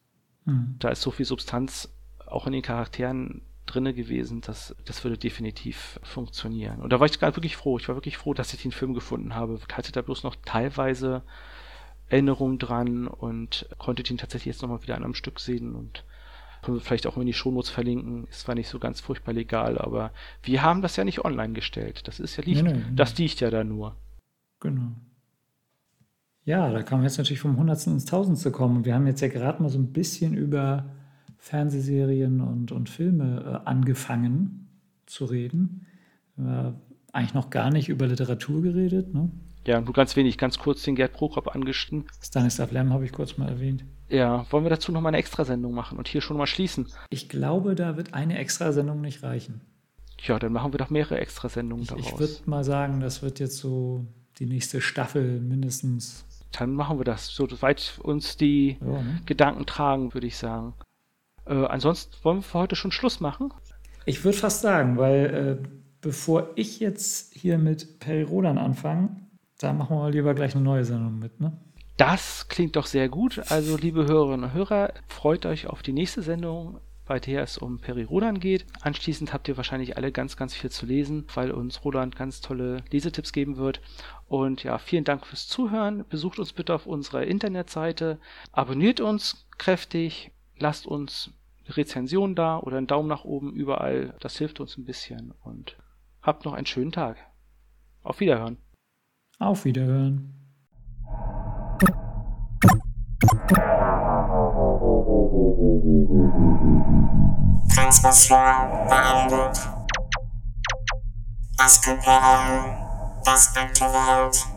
Mhm. 0.45 0.75
Da 0.79 0.89
ist 0.89 1.01
so 1.01 1.11
viel 1.11 1.25
Substanz 1.25 1.89
auch 2.25 2.47
in 2.47 2.53
den 2.53 2.61
Charakteren 2.61 3.41
drinne 3.65 3.93
gewesen, 3.93 4.41
dass 4.41 4.75
das 4.85 5.03
würde 5.03 5.17
definitiv 5.17 5.99
funktionieren. 6.03 6.81
Und 6.81 6.93
da 6.93 6.99
war 6.99 7.07
ich 7.07 7.19
gerade 7.19 7.35
wirklich 7.35 7.57
froh. 7.57 7.77
Ich 7.77 7.87
war 7.87 7.95
wirklich 7.95 8.17
froh, 8.17 8.33
dass 8.33 8.53
ich 8.53 8.61
den 8.61 8.71
Film 8.71 8.93
gefunden 8.93 9.33
habe. 9.33 9.59
Ich 9.67 9.75
hatte 9.75 9.91
da 9.91 10.01
bloß 10.01 10.23
noch 10.23 10.35
teilweise 10.45 11.23
Erinnerung 12.09 12.59
dran 12.59 13.07
und 13.07 13.67
konnte 13.77 14.03
den 14.03 14.17
tatsächlich 14.17 14.53
jetzt 14.53 14.61
nochmal 14.61 14.83
wieder 14.83 14.95
an 14.95 15.03
einem 15.03 15.15
Stück 15.15 15.39
sehen 15.39 15.75
und 15.75 16.03
können 16.61 16.77
wir 16.77 16.81
vielleicht 16.81 17.07
auch 17.07 17.17
in 17.17 17.27
die 17.27 17.33
Shownotes 17.33 17.69
verlinken. 17.69 18.25
Ist 18.27 18.41
zwar 18.41 18.55
nicht 18.55 18.67
so 18.67 18.79
ganz 18.79 18.99
furchtbar 18.99 19.33
legal, 19.33 19.77
aber 19.77 20.11
wir 20.43 20.63
haben 20.63 20.81
das 20.81 20.95
ja 20.95 21.03
nicht 21.03 21.23
online 21.23 21.53
gestellt. 21.53 22.07
Das 22.07 22.19
ist 22.19 22.37
ja 22.37 22.43
liegt, 22.43 22.63
nee, 22.63 22.73
nee, 22.73 22.77
nee. 22.79 22.95
das 22.95 23.17
liegt 23.17 23.39
ja 23.39 23.49
da 23.51 23.63
nur. 23.63 23.95
Genau. 24.59 24.91
Ja, 26.43 26.71
da 26.71 26.83
kann 26.83 26.99
man 26.99 27.05
jetzt 27.05 27.17
natürlich 27.17 27.39
vom 27.39 27.57
Hundertsten 27.57 27.93
ins 27.93 28.05
Tausendste 28.05 28.51
kommen. 28.51 28.77
Und 28.77 28.85
wir 28.85 28.93
haben 28.93 29.07
jetzt 29.07 29.21
ja 29.21 29.27
gerade 29.27 29.61
mal 29.61 29.69
so 29.69 29.79
ein 29.79 29.93
bisschen 29.93 30.35
über 30.35 30.85
Fernsehserien 31.37 32.41
und, 32.41 32.71
und 32.71 32.89
Filme 32.89 33.61
äh, 33.63 33.69
angefangen 33.69 34.67
zu 35.05 35.25
reden. 35.25 35.85
Äh, 36.37 36.71
eigentlich 37.11 37.33
noch 37.33 37.49
gar 37.49 37.71
nicht 37.71 37.89
über 37.89 38.07
Literatur 38.07 38.61
geredet. 38.61 39.13
Ne? 39.13 39.31
Ja, 39.65 39.81
nur 39.81 39.93
ganz 39.93 40.15
wenig, 40.15 40.37
ganz 40.37 40.59
kurz 40.59 40.83
den 40.83 40.95
Gerd 40.95 41.13
Prokop 41.13 41.55
angeschnitten. 41.55 42.07
Stanislav 42.21 42.71
Lem 42.71 42.93
habe 42.93 43.05
ich 43.05 43.11
kurz 43.11 43.37
mal 43.37 43.49
erwähnt. 43.49 43.83
Ja, 44.09 44.45
wollen 44.51 44.63
wir 44.63 44.69
dazu 44.69 44.91
nochmal 44.91 45.09
eine 45.09 45.17
Extrasendung 45.17 45.73
machen 45.73 45.97
und 45.97 46.07
hier 46.07 46.21
schon 46.21 46.37
mal 46.37 46.45
schließen? 46.45 46.87
Ich 47.09 47.29
glaube, 47.29 47.73
da 47.73 47.97
wird 47.97 48.13
eine 48.13 48.37
Extrasendung 48.37 49.01
nicht 49.01 49.23
reichen. 49.23 49.61
Ja, 50.21 50.37
dann 50.37 50.53
machen 50.53 50.73
wir 50.73 50.77
doch 50.77 50.91
mehrere 50.91 51.19
Extrasendungen 51.19 51.85
daraus. 51.87 52.05
Ich 52.05 52.19
würde 52.19 52.33
mal 52.45 52.63
sagen, 52.63 52.99
das 52.99 53.23
wird 53.23 53.39
jetzt 53.39 53.57
so 53.57 54.05
die 54.39 54.45
nächste 54.45 54.81
Staffel 54.81 55.39
mindestens. 55.39 56.25
Dann 56.51 56.73
machen 56.73 56.99
wir 56.99 57.03
das, 57.03 57.27
so 57.27 57.47
weit 57.61 57.99
uns 58.03 58.37
die 58.37 58.77
ja, 58.79 59.01
ne? 59.01 59.21
Gedanken 59.25 59.65
tragen, 59.65 60.13
würde 60.13 60.27
ich 60.27 60.37
sagen. 60.37 60.73
Äh, 61.45 61.65
ansonsten 61.65 62.15
wollen 62.23 62.37
wir 62.37 62.43
für 62.43 62.59
heute 62.59 62.75
schon 62.75 62.91
Schluss 62.91 63.19
machen? 63.19 63.53
Ich 64.05 64.23
würde 64.23 64.37
fast 64.37 64.61
sagen, 64.61 64.97
weil 64.97 65.59
äh, 65.63 65.67
bevor 66.01 66.51
ich 66.55 66.79
jetzt 66.79 67.33
hier 67.33 67.57
mit 67.57 67.99
Peri 67.99 68.21
Rodan 68.21 68.57
anfange, 68.57 69.25
Da 69.59 69.73
machen 69.73 69.97
wir 69.97 70.09
lieber 70.09 70.33
gleich 70.33 70.55
eine 70.55 70.63
neue 70.63 70.83
Sendung 70.83 71.19
mit, 71.19 71.39
ne? 71.39 71.57
Das 71.97 72.49
klingt 72.49 72.75
doch 72.75 72.87
sehr 72.87 73.07
gut. 73.07 73.41
Also, 73.49 73.77
liebe 73.77 74.05
Hörerinnen 74.05 74.49
und 74.49 74.53
Hörer, 74.53 74.93
freut 75.07 75.45
euch 75.45 75.67
auf 75.67 75.81
die 75.81 75.93
nächste 75.93 76.21
Sendung, 76.21 76.81
bei 77.05 77.19
der 77.19 77.43
es 77.43 77.57
um 77.57 77.79
Peri 77.79 78.03
Roland 78.03 78.41
geht. 78.41 78.65
Anschließend 78.81 79.31
habt 79.31 79.47
ihr 79.47 79.55
wahrscheinlich 79.55 79.95
alle 79.95 80.11
ganz, 80.11 80.35
ganz 80.35 80.53
viel 80.53 80.69
zu 80.69 80.85
lesen, 80.85 81.25
weil 81.33 81.51
uns 81.51 81.85
Roland 81.85 82.17
ganz 82.17 82.41
tolle 82.41 82.83
Lesetipps 82.91 83.31
geben 83.31 83.55
wird. 83.55 83.79
Und 84.27 84.63
ja, 84.63 84.77
vielen 84.77 85.05
Dank 85.05 85.25
fürs 85.25 85.47
Zuhören. 85.47 86.03
Besucht 86.09 86.37
uns 86.37 86.51
bitte 86.51 86.73
auf 86.73 86.85
unserer 86.85 87.23
Internetseite. 87.23 88.19
Abonniert 88.51 88.99
uns 88.99 89.47
kräftig. 89.57 90.31
Lasst 90.57 90.85
uns 90.87 91.31
eine 91.65 91.77
Rezension 91.77 92.35
da 92.35 92.57
oder 92.59 92.77
einen 92.77 92.87
Daumen 92.87 93.07
nach 93.07 93.23
oben 93.23 93.53
überall. 93.53 94.15
Das 94.19 94.37
hilft 94.37 94.59
uns 94.59 94.77
ein 94.77 94.85
bisschen. 94.85 95.33
Und 95.43 95.77
habt 96.21 96.43
noch 96.43 96.53
einen 96.53 96.65
schönen 96.65 96.91
Tag. 96.91 97.17
Auf 98.03 98.19
Wiederhören. 98.19 98.57
Auf 99.39 99.65
Wiederhören. 99.65 100.31
Transmission 107.73 108.87
beendet. 108.87 109.59
Es 111.65 111.81
gibt 111.81 112.05
das 113.25 113.57
Aktivierung. 113.57 114.54